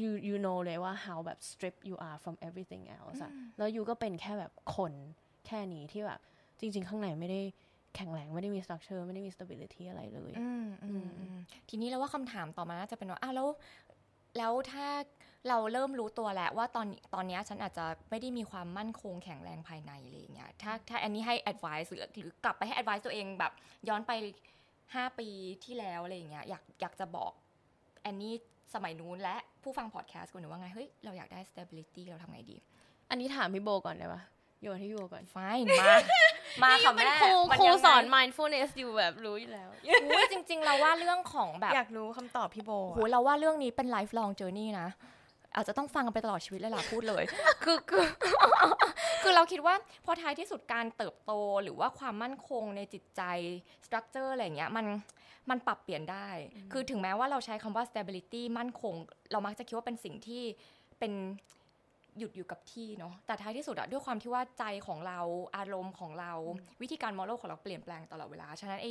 [0.00, 4.92] you you know เลยว่า how แบบ strip you are from everything else อะแล้วยูก็เป็นแค่แบบคน
[5.46, 6.20] แค่นี้ที่แบบ
[6.60, 7.40] จริง ๆ ข้างในไม่ได้
[7.96, 10.32] แข็งแรงไม่ได้มี structure ไม่ได้มี stability อะไรเลย
[11.68, 13.48] ทีนี้เราว่าคำถามต่อมาน่าจะเป็นว่าอ้าวแล้ว
[14.38, 14.86] แล้วถ้า
[15.48, 23.52] เราเริ่มรู้ตัวแล้วว่าตอนตอนนี้ฉันอาจจะไม่ได้มีความมั่นคงแข็งแรงภายในอะไรเงี้ยถ้าถ้าอันนี้ให้ advice หรือหรือกลับไปให้ advice ตัวเองแบบ
[23.88, 24.12] ย้อนไป
[24.94, 25.28] ห้าปี
[25.64, 27.32] ที่แล้วอะไรเงี้ยอยากอยากจะบอก
[28.02, 28.34] แอนนี่
[28.74, 32.56] สมัยนู้นและผู้ฟังพอดแคสต์คนหนูว่าไง เฮ้ย เราอยากได้ stability เราทำไงดี
[33.10, 34.22] อันนี้ถามพี่โบก่อนได้ปะ
[34.62, 35.36] โยนให้พี่โบก่อนไฟ
[35.80, 35.94] มา
[36.62, 39.68] มาค่ะแม่ครูครูสอน mindfulness อยู่แบบรู้อยู่แล้ว
[40.32, 44.88] จริง ๆ เราว่าเรื่องของแบบอยากรู้คำตอบพี่โบโหเราว่าเรื่องนี้เป็น lifelong journey นะ
[45.54, 47.24] อาจจะต้องฟังกันไปตลอดชีวิตเลยล่ะพูดเลย
[47.64, 48.06] คือคือ
[49.22, 49.74] คือเราคิดว่า
[50.04, 51.32] พอท้ายที่สุดการเติบโต
[51.62, 53.22] หรือว่าความมั่นคงในจิตใจ
[53.84, 54.86] structure อะไรเงี้ยมัน
[55.50, 56.28] มันปรับเปลี่ยนได้
[56.72, 58.94] คือถึงแม้ว่าเราใช้คำว่า stability มั่นคง
[59.32, 60.42] เรามักจะคิดว่าเป็นสิ่งที่
[60.98, 61.12] เป็น
[62.18, 65.20] หยุดอยู่กับที่เนาะแต่ท้ายที่สุดอะด้วยความที่ว่าใจของเรา
[65.56, 66.32] อารมณ์ของเรา
[66.82, 68.86] วิธีการมองโลกของเราเปลี่ยนแปลงตลอดเวลา ฉะนั้นไอ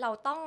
[0.00, 0.40] เราต้อง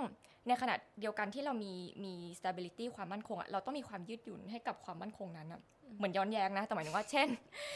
[0.47, 5.61] ในขณะเดียวกันที่เรามีมี stability ความมั่นคงอะเราต้องมีความยืดหยุ่นให้กับความมั่นคงนั้นอะ
[5.97, 7.28] เหมือนย้อนแย้งนะแต่หมายถึงว่าเช่น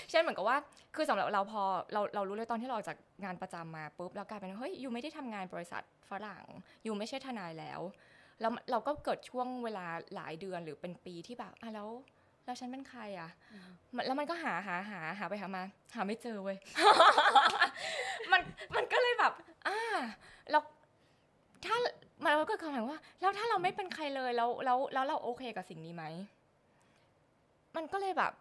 [0.10, 0.58] เช่นเหมือนกับว่า
[0.96, 1.62] คือสำหรับเราพอ
[1.94, 6.44] เราเรารู้เลยตอนที่เราจากงานประจำมาปุ๊บเรากลายเป็นเฮ้ยอยู่ไม่ได้ทำงานบริษัทฝรั่ง
[6.84, 7.82] อยู่ไม่ใช่ทนายแล้ว
[8.42, 9.86] แล้วเราก็เกิดช่วงเวลา
[10.16, 11.90] หลายเดือนหรือเป็นปีที่แบบอะแล้ว
[12.46, 13.30] แล้วฉันเป็นใครอะ
[14.08, 15.64] แล้วมันก็หาหาหาหาไปหามา
[15.96, 16.58] หาไม่เจอเว้ย
[18.32, 18.42] มัน
[18.76, 19.32] มันก็เลยแบบ
[19.68, 19.78] อ่า
[20.52, 20.60] เรา
[21.66, 21.76] ถ้า
[22.24, 26.04] มันก็คำถามว่า แล้วถ้าเราไม่เป็นใครเลยแล้วแล้วแล้วเราโอเคกับสิ่งนี้ไหม
[27.76, 28.32] มันก็เลยแบบ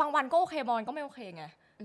[0.00, 1.44] บางวันก็โอเคบางวันก็ไม่โอเคไง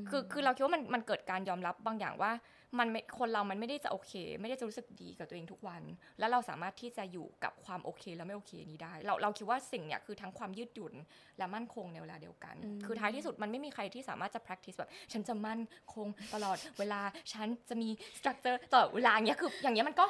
[0.09, 2.31] คือคือเราคิดว่ามันมันเกิดการยอมรับบางอย่างว่า
[2.79, 2.87] มัน
[3.19, 5.83] คนเรามันไม่ได้จะโอเค ไม่ได้จะรู้สึกดีกับตัวเองทุกวัน
[6.19, 10.93] แล้วเราสามารถที่จะอยู่กับความโอเคและไม่โอเคนี้ได้ เราเราคิดว่าสิ่งเนี้ยคือทั้งความยืดหยุ่น
[11.37, 12.55] และมั่นคงในเวลาเดียวกัน
[12.85, 15.61] คือท้ายที่สุดมันไม่มีใครที่สามารถจะ practice แบบฉันจะมั่น
[15.93, 17.01] คงตลอดเวลา
[17.33, 20.05] ฉันจะมี structure ตลอดเวลาอย่างเงี้ยคืออย่างเงี้ยมันก็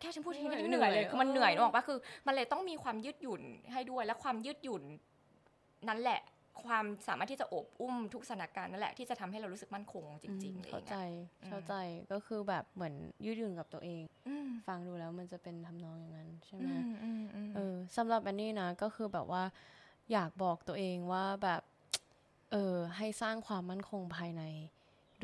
[0.00, 3.42] แค่ฉันพูดทีนี้เหนื่อยเลยคือมันเหนื่อยนึกออกปะคือ มันเลยต้องมีความยืดหยุ่น
[3.72, 4.82] ให้ด้วยและความยืดหยุ่น
[5.88, 6.20] นั่นแหละ
[6.64, 10.96] ความสามารถที่จะอบอุ้มทุกสถานการณ์นั่นแหละที่จะทำให้เรารู้สึกมั่นคงจริงๆเลยเข้าใจ
[11.46, 11.74] เข้าใจ
[12.12, 12.94] ก็คือแบบเหมือน
[13.24, 14.02] ยืดหยุ่นกับตัวเอง
[14.66, 16.68] ฟังดูแล้วมันจะเป็นทำนองอย่างนั้นใช่ไหม
[17.54, 19.42] เออสำหรับแอนนี่นะก็คือแบบว่า
[20.12, 21.62] อยากบอกตัวเองว่าแบบ
[22.52, 24.42] เออให้สร้างความมั่นคงภายใน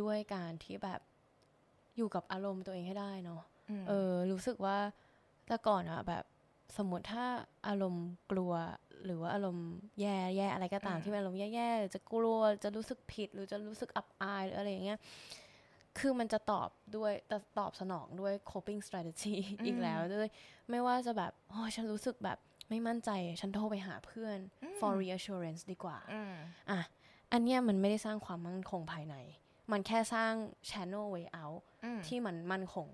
[0.00, 1.00] ด้วยการที่แบบ
[1.96, 3.42] อยู่กับอารมณ์ตัวเองให้ได้เนาะ
[3.88, 4.78] เออ รู้สึกว่า
[5.46, 6.24] แต่ก่อนอะแบบ
[6.76, 7.26] สมมติถ้า
[7.66, 8.52] อารมณ์กลัว
[9.06, 14.98] หรือว่าอารมณ์แย่แย่อะไรก็ตามที่เป็นอารมณ์แย่ๆจะกลัวจะรู้สึกผิด หรือจะรู้สึกอับอายหรืออะไรอย่างเงี้ย
[15.98, 17.12] คือมันจะตอบด้วย
[17.58, 19.34] ตอบสนองด้วย coping strategy
[19.64, 20.28] อีกแล้วด้วย
[20.70, 22.38] ไม่ว่าจะแบบโอ้ฉันรู้สึกแบบ
[22.70, 24.38] ไม่มั่นใจ ฉันโทรไปหาเพื่อน
[24.78, 25.98] for reassurance ดีกว่า
[26.70, 26.80] อะ
[27.32, 29.16] อันเนี้ยมันไม่ได้สร้างความมั่นคงภายใน
[29.72, 30.32] มันแค่สร้าง
[30.70, 31.60] channel way out
[32.06, 32.86] ที่มันมั่นคง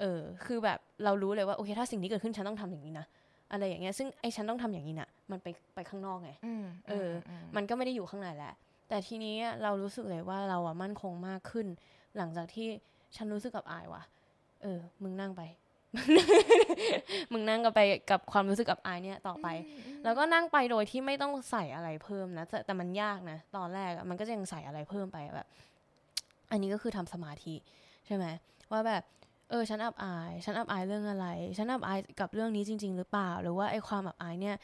[0.00, 3.06] เออ คือแบบเรารู้เลยว่า โอเค ถ้าสิ่งนี้เกิดขึ้นฉันต้องทำอย่างนี้นะ
[3.52, 6.30] อะไรอย่างเงี้ยซึ่งไอ้ฉันต้องทำอย่างนี้นะ่ะ มันไปไปข้างนอกไง
[6.88, 7.10] เออ
[7.56, 8.54] มันก็ไม่ได้อยู่ข้างในแหละ
[8.88, 11.66] แต่ทีนี้เรารู้สึกเลยว่าเราอะมั่นคงมากขึ้น
[12.16, 12.66] หลังจากที่
[13.16, 14.02] ฉันรู้สึกกับอายว่ะ
[14.62, 15.42] เออ มึงนั่งไป
[17.32, 17.80] มึงนั่งกับไป
[18.10, 19.48] กับความรู้สึกกับอายเนี่ยต่อไป
[20.04, 25.48] แล้วก็นั่งไปโดยที่ไม่ต้องใส่อะไรเพิ่มนะแต่แต่มันยากนะตอนแรกมันก็จะยังใส่อะไรเพิ่มไปแบบ
[26.50, 27.54] อันนี้ก็คือทำสมาธิ
[28.06, 28.26] ใช่ไหม
[28.72, 29.02] ว่าแบบ
[29.50, 31.26] เออฉันอับอาย ฉันอับอายเรื่องอะไร
[31.58, 34.56] ฉันอับอายกับเรื่องนี้จริง ๆ หรือเปล่า หรือว่าไอ้ความอับอายเนี่ย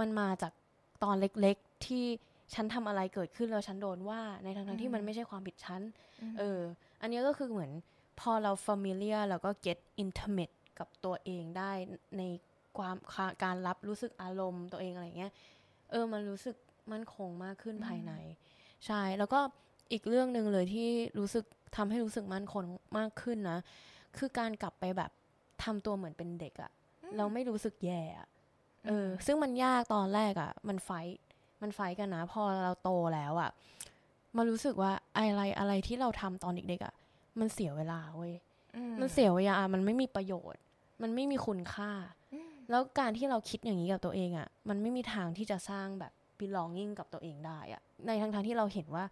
[0.00, 0.52] มันมาจาก
[1.02, 2.04] ตอนเล็กๆที่
[2.54, 5.80] ฉันทำอะไรเกิดขึ้นแล้วฉันโดนว่าในทางๆที่มันไม่ใช่ความผิดฉัน
[6.38, 6.60] เออ
[7.00, 7.72] อันนี้ก็คือเหมือน
[8.20, 11.72] พอเรา familiar แล้วก็ get intimate กับตัวเองได้
[12.18, 12.22] ใน
[12.78, 12.96] ความ
[13.44, 15.32] การรับรู้สึกอารมณ์ตัวเองอะไรเงี้ย
[15.90, 16.56] เออ มันรู้สึก
[16.92, 18.12] มั่นคงมากขึ้นภายใน
[18.86, 19.40] ใช่ แล้วก็
[19.92, 21.44] อีกเรื่องหนึ่งเลยที่รู้สึก
[21.76, 22.62] ทำให้รู้สึกมั่นคง
[22.98, 23.58] มากขึ้นนะ
[24.16, 25.10] คือการกลับไปแบบ
[25.64, 26.70] ทำตัวเหมือนเป็นเด็กอะ
[27.16, 28.28] เราไม่รู้สึกแย่อะ
[28.88, 30.90] เออ ซึ่งมันยากตอนแรกอะมันไฟ
[31.62, 33.50] มันไฟกันนะพอเราโตแล้วอะ
[34.36, 36.94] มารู้สึกว่าอะไรอะไรที่เราทำตอนเด็กๆอะ
[37.40, 38.34] มันเสียเวลาเว้ย
[39.00, 40.60] มันเสียเวลามันไม่มีประโยชน์
[41.02, 41.90] มันไม่มีคุณค่า
[42.70, 49.04] แล้วการที่เราคิดอย่างนี้กับตัวเองอะมันไม่มีทางที่จะสร้างแบบ belonging กับตัวเองได้อะในทางทางๆที่เราเห็นว่า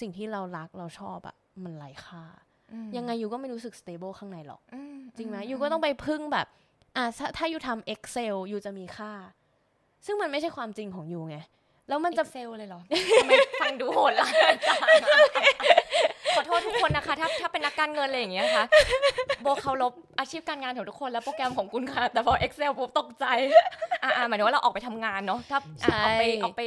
[0.00, 2.24] สิ่งที่เรารักเราชอบอะมันไร้ค่า
[2.96, 6.46] ยังไงยูก็ไม่รู้สึก stable ข้างในหรอกอืมจริงไหมยูก็ต้องไปพึ่งแบบ
[6.96, 9.12] อะถ้าถ้ายูทำ Excel ยูจะมีค่า
[10.06, 11.38] ซึ่งมันไม่ใช่ความจริงของยูไง
[11.88, 12.80] แล้วมันจะจะเซลเลยเหรอ
[13.20, 14.78] ทำไมฟังดูโหดร้ายจัง
[16.38, 18.64] ขอโทษทุกคนนะคะ ถ้าถ้าเป็นนักการเงินอะไรอย่างเงี้ยค่ะ
[19.42, 23.24] โบเคารพอาชีพการงานของทุกคนแล้วโปรแกรมของคุณค่ะ แต่พอ Excel ปุ๊บตกใจ
[24.02, 26.62] อ่าหมายถึงว่าเราออกไปทำงานเนาะถ้าอะออกไปออกไป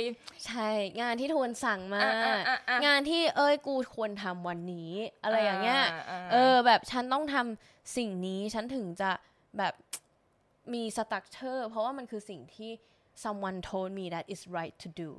[0.46, 0.70] ใช่
[1.02, 4.92] งานที่ทวนสั่งมา อะอะอะอะ งานที่เอ้ยกูควรทำวันนี้
[5.24, 9.12] อะไรอย่างเงี้ยาเออ แบบฉันต้องทำสิ่งนี้ฉันถึงจะ
[9.58, 9.74] แบบ
[10.74, 12.72] มีสตั๊กเจอร์เพราะว่ามันคือสิ่งที่
[13.24, 15.16] someone told me that is right to do ม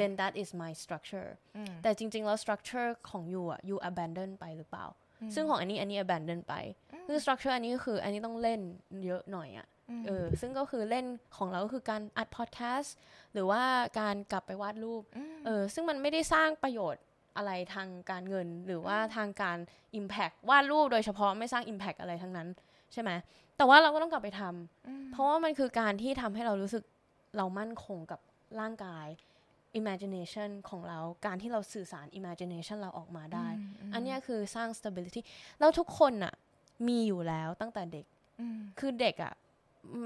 [0.00, 4.86] then that is my structure อืมแต่จริง ๆ แล้ว structure ของยูอะ you abandon ไปหรือเปล่า
[5.34, 6.54] ซึ่งของอันนี้อันนี้ abandon ไป
[7.06, 8.60] คือ structure อันนี้ก็คืออันนี้ต้องเล่น
[9.04, 9.66] เยอะหน่อยอะ
[10.06, 11.06] เออซึ่งก็คือเล่น
[11.36, 12.90] ของเราก็คือการอัด podcast
[13.32, 13.62] หรือว่า
[14.00, 15.02] การกลับไปวาดรูป
[15.46, 17.02] เออซึ่งมันไม่ได้สร้างประโยชน์
[17.36, 19.58] อะไรทางการเงินหรือว่าทางการ
[20.00, 22.48] impact วาดรูปโดยเฉพาะไม่สร้าง impact อะไรทั้งนั้น
[22.92, 23.10] ใช่ไหม
[23.56, 26.82] แต่ว่าเราก็ต้องกลับไปทำเพราะว่ามันคือการที่ทำให้เรารู้สึก
[27.36, 28.20] เรามั่นคงกับ
[28.60, 29.06] ร่างกาย
[29.80, 33.46] imagination ของเรา การที่เราสื่อสาร imagination เราออกมาได้
[33.94, 35.20] อันเนี้ยคือสร้าง stability
[35.60, 36.34] แล้วทุกคนน่ะ
[36.88, 38.06] มีอยู่แล้วตั้งแต่เด็ก
[38.40, 39.32] อืมคือเด็กอะ่ะ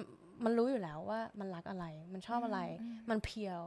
[0.01, 0.03] ม
[0.45, 2.61] มันรู้อยู่แล้วว่ามันรักอะไร มันชอบอะไร
[3.11, 3.61] มันเพียว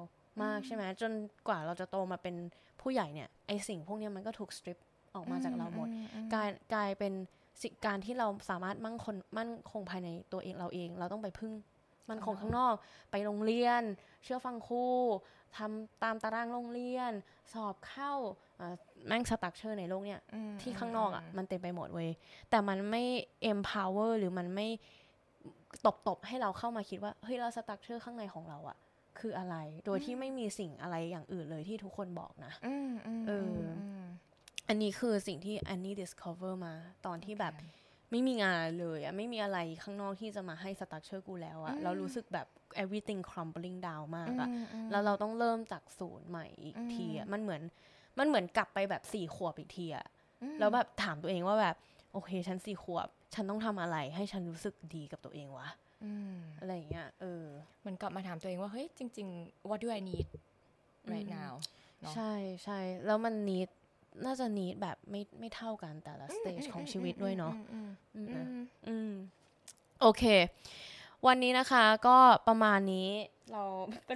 [0.43, 1.12] มากใช่ไหมจน
[1.47, 2.36] กว่าเราจะโตมาเป็น
[2.82, 4.78] ผู้ใหญ่เนี่ย ไอสิ่งพวกเนี้ยมันก็ถูกสตริป
[5.16, 5.88] ออกมาจากเราหมด
[6.34, 7.14] กลายกลายเป็น
[7.62, 11.54] สิ่งการที่เราสามารถมั่งคงมั่นคงภายในตัวเองเราเอง เราต้องไปพึ่ง
[12.10, 12.76] มั่นคงข้างนอก
[13.12, 13.84] ไปโรงเรียน
[14.24, 14.86] เชื่อฟังครู
[15.57, 17.12] ทำตามตารางโรงเรียน
[17.53, 18.14] สอบเข้า
[18.57, 18.74] เอ่อ
[19.07, 22.10] แม่ง structure ในโลกเนี่ยอืมที่ข้างนอกอะมันเต็มไปหมดเว้ย
[22.49, 23.03] แต่มันไม่
[23.51, 24.68] empower หรือมันไม่
[25.86, 28.78] ตบตบๆให้เราเข้ามาคิดว่าเฮ้ยเรา structure ข้างในของเราอะ
[29.20, 29.55] คืออะไร
[29.86, 33.45] โดยที่ไม่มีสิ่งอะไรอย่างอื่นเลยที่ทุกคนบอกนะอืมอืมเออ
[33.80, 34.03] อืม
[34.68, 36.74] อันนี้คือสิ่งที่อันนี้ discover มา
[37.05, 37.53] ตอนที่แบบ
[38.12, 42.47] ไม่มีงานเลยอะไม่มีอะไรข้างนอกที่จะมาให้ structure กูแล้วอะเรารู้สึกแบบ
[42.84, 47.62] everything crumbling down มากอะอืมอืมแล้วเราต้องเริ่มจากศูนย์ใหม่อีกทีอะมันเหมือน
[48.20, 50.05] มันเหมือนกลับไปแบบสี่ขวบอีกทีอะ
[50.60, 51.76] แล้วแบบถามตัวเองว่าแบบ
[52.14, 55.68] โอเค ฉันสี่ขวบ ฉันต้องทำอะไรให้ฉันรู้สึกดีกับตัวเองวะ
[56.03, 57.43] อืมอะไรอย่างเงี้ยเออ
[57.80, 60.28] เหมันกลับมาถามตัวเองว่า เฮ้ย จริง ๆ what do I need
[61.12, 61.53] right อืม now
[62.01, 62.34] เนอะใช่
[62.64, 63.70] ใช่แล้วมันนีด
[64.26, 69.12] น่าจะนีดแบบไม่ไม่เท่ากันแต่ละสเตจของชีวิตด้วยเนาะอืมอืมอือะมอืม
[70.01, 70.24] โอเค
[71.28, 73.10] วันนี้นะคะก็ประมาณนี้
[73.53, 73.64] เรา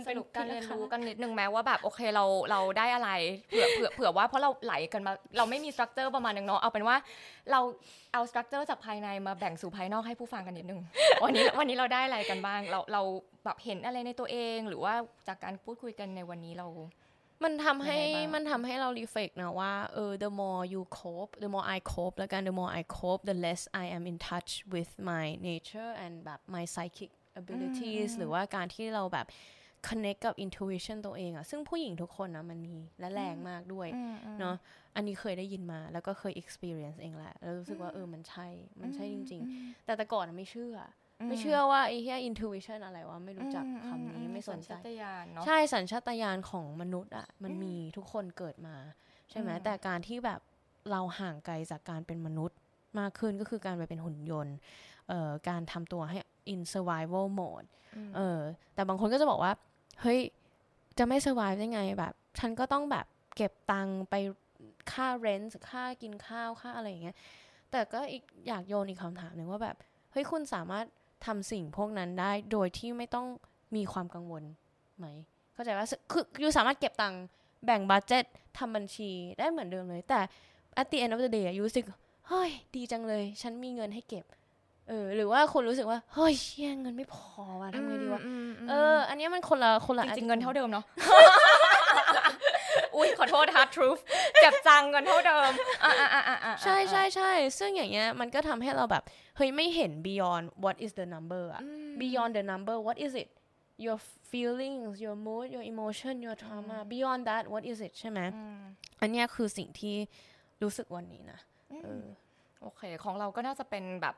[0.07, 3.09] สรุปการเรียนรู้กันนิดนึงแม้ว่าแบบโอเคเราเราได้อะไร
[3.49, 6.95] เผื่อเผื่อเผื่อว่าเพราะเราไหลกันมาเราไม่มีสตรัคเจอร์ประมาณนึงเนาะเอาเป็นว่า
[7.51, 7.59] เรา
[8.13, 10.81] เอาสตรัคเจอร์จากภายในมาแบ่งสู่ภายนอกให้ผู้ฟังกันนิดนึง
[11.23, 13.01] วันนี้วันนี้เราได้อะไรกันบ้าง เราเรา
[13.45, 14.93] แบบเห็นอะไรในตัวเอง หรือว่า
[15.27, 16.67] จากการพูดคุยกันในวันนี้เรา
[17.43, 22.83] มันทำให้ยังไงบ้างมันทำให้เรา reflect นะว่าเออ the more you cope the more I cope แล้วกัน the more I
[22.97, 28.11] cope the less I am in touch with my nature and แบบ my psychic abilities
[28.19, 29.27] หรือว่าการที่เราแบบ
[29.87, 33.87] connect กับ intuition ตัวเองอะซึ่งผู้หญิงทุกคนนะมันมีและแรงมากด้วย
[34.39, 34.55] เนาะ
[34.95, 38.47] อันนี้เคยได้ยินมาแล้วก็เคย experience เองแหละแล้วรู้สึกว่าเออมันใช่
[38.81, 40.83] มันใช่จริง ๆ แต่แต่ก่อนอะไม่เชื่ออ
[41.27, 48.75] ไม่เชื่อว่าไอ้เหี้ย intuition อะไรวะไม่รู้จักคำนี้ไม่สนใจสัญชาตญาณเนาะใช่สัญชาตญาณของมนุษย์อะมันมีทุกคนเกิดมา
[49.29, 50.41] ใช่ไหมอืมแต่การที่แบบ
[50.91, 52.57] เราห่างไกลจากการเป็นมนุษย์
[52.99, 54.55] มากขึ้นก็คือการไปเป็นหุ่นยนต์
[55.07, 56.17] เอ่อการทำตัวให้
[56.53, 57.67] in survival mode
[58.15, 58.39] เออ
[58.73, 59.53] แต่บางคนก็จะบอกว่า
[60.01, 60.19] เฮ้ย
[60.97, 63.05] จะไม่ survive ได้ไงแบบ ฉันก็ต้องแบบ
[63.35, 64.15] เก็บตังค์ไป
[64.91, 67.15] ค่า rent ค่ากินข้าวค่าอะไรอย่างเงี้ย
[67.71, 69.77] แต่ก็อีกอยากโยนอีกคำถามหนึ่งว่าแบบ
[70.11, 70.85] เฮ้ย คุณสามารถ
[71.25, 73.25] ทำสิ่งพวกนั้นได้โดยที่ไม่ต้อง
[73.75, 74.43] มีความกังวล
[74.97, 75.07] ไหม
[75.53, 77.23] เข้าใจว่าคืออยู่สามารถเก็บตังค์
[77.65, 78.23] แบ่งบัตเจ็ต
[78.57, 79.09] ทำบัญชี
[79.39, 80.19] ได้เหมือนเดิมเลย แต่
[80.81, 81.85] at the end of the day อะยูรู้สึก
[82.27, 84.25] เฮ้ยดีจังเลย ฉันมีเงินให้เก็บ
[84.89, 88.21] เออหรือว่าคุณรู้สึกว่าเฮ้ยเชี่ยเงินไม่พอว่ะทำไงดีวะ
[88.69, 90.85] เออ อันเนี้ยมันคนละคนละจริงๆ attitude เงินเท่าเดิมเนาะ
[92.95, 94.01] อุ้ยขอโทษ hard truth
[94.41, 95.51] เจ็บจังเงินเท่าเดิม
[95.83, 99.03] อะอะอะอะอะใช่ใช่ใช่ซึ่งอย่างเงี้ยมันก็ทำให้เราแบบ
[99.37, 101.61] เฮ้ยไม่เห็น beyond what is the number อะ
[102.01, 103.29] beyond the number what is it
[103.85, 103.97] your
[104.31, 108.61] feelings your mood your emotion your trauma beyond that what is it ใช่ไหมอืม
[109.01, 109.95] อันเนี้ยคือสิ่งที่
[110.63, 111.39] รู้สึกวันนี้นะ
[111.83, 112.05] เออ
[112.61, 114.15] โอเค ของเราก็น่าจะเป็นแบบ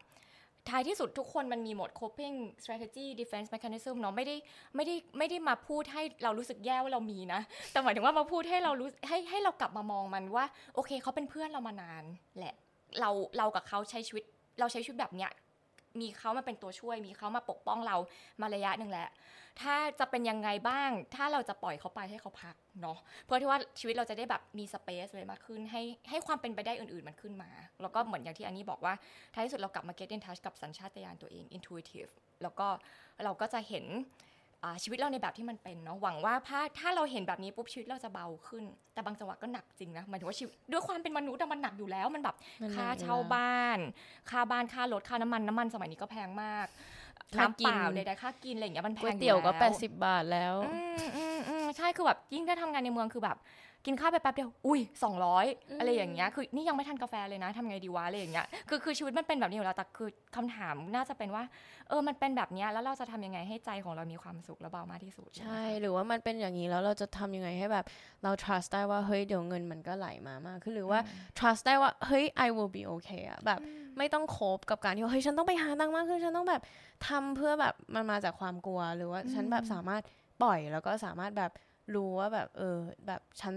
[0.70, 4.36] ท้ายที่สุดทุกคนมันมีหมด coping strategy defense mechanism เนาะไม่ได้
[4.76, 7.42] ไม่ได้ไม่ได้มาพูดให้เรารู้สึกแย่ว่าเรามีนะ
[7.72, 10.46] แต่หมายถึงว่ามาพูดให้เรารู้ให้ให้เรากลับมามองมันว่า
[10.76, 12.04] โอเคเขาเป็นเพื่อนเรามานาน
[12.40, 12.56] แหละ
[13.00, 14.24] เราเรากับเขาใช้ชีวิต
[14.60, 15.32] เราใช้ชีวิตแบบเนี้ย
[16.02, 17.98] มีเขามาเป็นตัวช่วย มีเขามาปกป้องเรา
[18.42, 19.10] มาระยะหนึ่งแหละ
[19.62, 27.50] ถ้าจะเป็นยังไงบ้าง ถ้าเราจะปล่อยเขาไปให้เขาพักเนาะเพื่อที่ว่าชีวิตเราจะได้แบบมีสเปซเลยมากขึ้น ให้ให้ความเป็นไปได้อื่นๆมันขึ้นมา
[27.82, 28.94] แล้วก็เหมือนอย่างที่อันนี้บอกว่า
[29.34, 32.68] ท้ายที่สุดเรากลับมา get in touch กับสัญชาตญาณตัวเอง intuitive แล้วก็
[33.24, 33.86] เราก็จะเห็น
[34.84, 38.64] ชีวิตเราในแบบที่มันเป็นเนาะหวังว่าถ้าถ้าเราเห็นแบบนี้ปุ๊บชีวิตเราจะเบาขึ้น
[38.94, 43.78] แต่บางจังหวะก็หนักจริงนะหมายถึงว่าชีวิตด้วยความเป็นมนุษย์อะมันหนักอยู่แล้วมันแบบมันหนักค่าอยู่เช่าแล้วบ้าน
[44.30, 46.68] ค่าบ้านค่ารถค่าน้ำมันน้ำมันสมัยนี้ก็แพงมาก
[47.38, 53.38] ค่าน้ำกิเปนล่าใดๆค่ากินอะไรอย่างเงี้ยมันแพก๋วยงอเตี๋ยวก็แล้แปดสิบบาทแล้วอืมอืมอืมใช่คือแบบยิ่งถ้าทำงานในเมืองคือแบบ
[53.86, 61.44] กินข้าวไปแป๊บเดียว อุ้ยสองร้อยอืมอะไรอย่างเงี้ย คือนี่ยังไม่ทันกาแฟเลยนะทำไงดีวะอะไรอย่างเงี้ย คือคือชีวิตมันเป็นแบบนี้อยู่แล้ว แต่คือคำถามน่าจะเป็นว่า
[61.90, 67.86] เออ มันเป็นแบบเนี้ยแล้วเราจะทำยังไงให้ใจของเรามีความสุขและเบามากที่สุด ใช่ หรือว่ามันเป็นอย่างนี้แล้วเราจะทำยังไงให้แบบ
[68.24, 71.00] เรา trust ได้ว่า เฮ้ย เดี๋ยวเงินมันก็ไหลมามากขึ้น หรือว่า
[71.38, 73.60] trust ได้ว่า เฮ้ย I will be okay อะแบบ
[73.98, 76.62] ไม่ต้องโคบกับการที่ว่าเฮ้ย ฉันต้องไปหาตังค์มากขึ้น ฉันต้องแบบ
[77.08, 80.04] ทำเพื่อแบบมันมาจากความกลัว หรือว่าฉันแบบสามารถ
[80.42, 81.52] ปล่อยแล้วก็สามารถแบบ
[81.94, 82.78] รู้ว่าแบบ เออ
[83.08, 83.56] แบบฉัน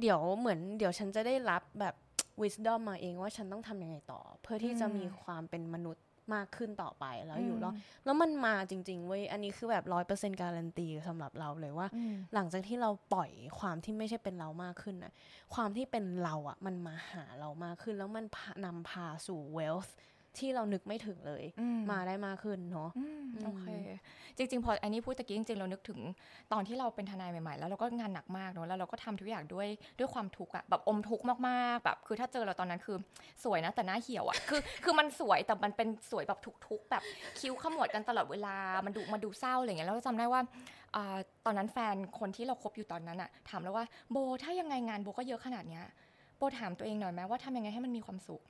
[0.00, 1.94] เดี๋ยวเหมือน เดี๋ยวฉันจะได้รับแบบ
[2.42, 6.04] wisdom มาเองว่าฉันต้องทำยังไงต่อ เพื่อที่จะมีความเป็นมนุษย์
[6.34, 7.74] มากขึ้นต่อไปแล้วอยู่รอด
[8.04, 15.12] แล้วมันมาจริง ๆ เว้ย อันนี้คือแบบร้อยเปอร์เซ็นต์การันตีสำหรับเราเลยว่าอืมหลังจากที่เราปล่อยความที่ไม่ใช่เป็นเรามากขึ้นนะ
[15.54, 19.90] ความที่เป็นเราอะมันมาหาเรามากขึ้น แล้วมันพานำพาสู่ wealth
[20.40, 23.66] ที่เรานึกไม่ถึงเลยอืมมาได้มากขึ้นเนาะอืมโอเค
[24.36, 26.00] จริง ๆ พออันนี้พูดตะกี้จริง ๆ เรานึกถึง
[26.52, 29.68] ตอนที่เราเป็นทนายใหม่ ๆ แล้วเราก็งานหนักมากเนอะแล้วเราก็ทำทุกอย่างด้วย
[29.98, 32.96] ด้วยความทุกข์อะแบบอมทุกข์มากๆแบบคือถ้าเจอเราตอนนั้นคือ
[33.44, 37.02] สวยนะแต่หน้าเหี่ยวอะคือคือมันสวยแต่มันเป็นสวยแบบทุกข์ๆแบบ
[37.38, 40.40] คิ้วขมวดกันตลอดเวลามันดูมันดูเศร้าอะไรอย่างเงี้ยแล้วเราจำได้ว่า
[40.96, 41.16] อ่า
[41.46, 45.84] ตอนนั้นแฟนคนที่เราคบอยู่ตอนนั้นอะถามแล้วว่าโบถ้ายังไงงานโบก็เยอะขนาดเนี้ย
[46.36, 48.42] โบถามตัวเองหน่อยไหมว่าทำยังไงให้มันมีความสุข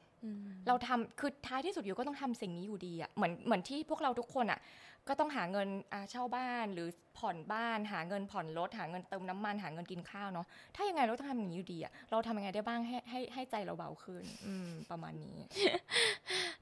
[0.68, 4.60] เราทำคือท้ายที่สุดอยู่ก็ต้องทำสิ่งนี้อยู่ดีอะ่ะเหมือนเหมือนที่พวกเราทุกคนอะ่ะ
[5.08, 6.88] ก็ต้องหาเงินอ่าเช่าบ้านหรือ
[7.18, 10.46] ผ่อนบ้าน หาเงินผ่อนรถหาเงินเติมน้ำมันหาเงินกินข้าวเนาะ
[10.76, 15.36] ถ้ายังไงเราต้องทำอย่างนี้อยู่ดีอะ่ะเราทำยังไงได้บ้างให้ให้ให้ใจเราเบาขึ้น อืม ประมาณนี้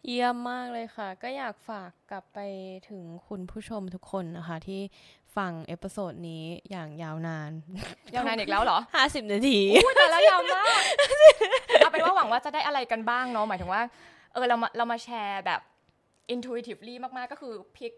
[0.06, 2.38] เยี่ยมมากเลยค่ะ ก็อยากฝากกลับไป
[2.88, 4.80] ถึงคุณผู้ชมทุกคนนะคะ ที่
[5.36, 7.50] ฟัง episode นี้อย่างยาวนาน
[8.14, 10.82] ยาวนานอีกแล้วเหรอ50นาทีพูดแต่แล้วยาวมาก
[11.78, 13.82] เอาเป็นว่าหวังว่าจะได้อะไรกันบ้างเนาะหมายถึงว่า
[14.32, 15.60] เออเรามาเรามาแชร์แบบ
[16.34, 17.92] intuitively มากๆก็คือ pick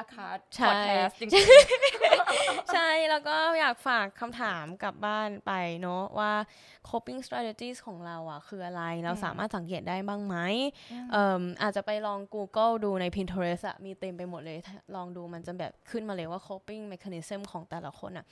[0.00, 1.30] a card ใช่พอดแคสต์จริง
[2.72, 6.32] ใช่แล้วก็อยากฝากคำถามกลับบ้านไปเนาะว่า
[6.90, 10.36] coping strategies ของเราอะ คืออะไรเราสามารถสังเกตได้บ้างไหม
[11.12, 14.58] เอ่มอาจจะไปลอง Google ดูใน Pinterest อะมีเต็มไปหมดเลย
[14.96, 18.26] ลองดูมันจะแบบขึ้นมาเลยว่า coping mechanism ของแต่ละคนอะ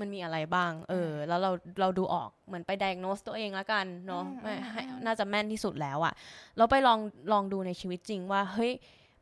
[0.00, 1.50] มันมีอะไรบ้าง เออ แล้วเรา
[1.80, 6.14] เราดูออก เหมือนไป diagnose ตัวเองละกัน เนาะอืมไม่อืมให้อืมน่าจะแม่นที่สุดแล้วอะ
[6.56, 6.98] เราไปลอง
[7.32, 8.72] ลองดูในชีวิตจริงว่า เฮ้ย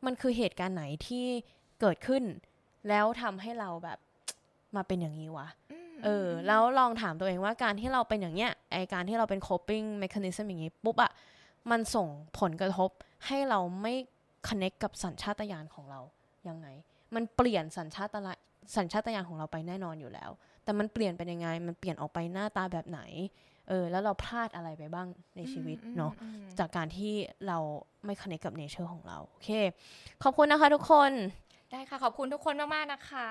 [0.07, 1.27] มันคือเหตุการณ์ไหนที่
[1.81, 2.23] เกิดขึ้น
[2.89, 3.99] แล้วทำให้เราแบบ
[4.77, 5.49] มาเป็นอย่างนี้วะ
[6.05, 11.13] เออ แล้วลองถามตัวเองว่าการที่เราเป็นอย่างเนี้ยไอการที่เราเป็น coping mechanism อย่างนี้ปุ๊บอะ
[11.71, 12.07] มันส่ง
[12.41, 12.91] ผลกระทบ
[13.27, 13.95] ให้เราไม่
[14.49, 16.01] connect กับสัญชาตญาณของเรา
[16.49, 16.67] ยังไง
[17.15, 18.39] มันเปลี่ยนสัญชาตญาณ
[18.77, 20.31] สัญชาตญาณของเราไปแน่นอนอยู่แล้ว
[20.65, 23.01] แต่มันเปลี่ยนเป็นยังไง มันเปลี่ยนออกไปหน้าตาแบบไหน
[23.69, 25.07] เออ แล้วเราพลาดอะไรไปบ้าง
[25.37, 27.13] ในชีวิตเนาะอืมจากการที่
[27.49, 27.59] เรา
[28.05, 29.51] ไม่ connect กับ nature ของเรา โอเค
[30.23, 31.13] ขอบคุณนะคะทุกคน
[31.71, 33.31] ได้ค่ะ ขอบคุณทุกคนมาก ๆ นะคะ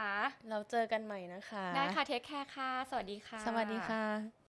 [0.50, 4.36] เราเจอกันใหม่นะคะ ได้ค่ะ เทคแคร์ค่ะ สวัสดีค่ะ สวัสดีค่ะ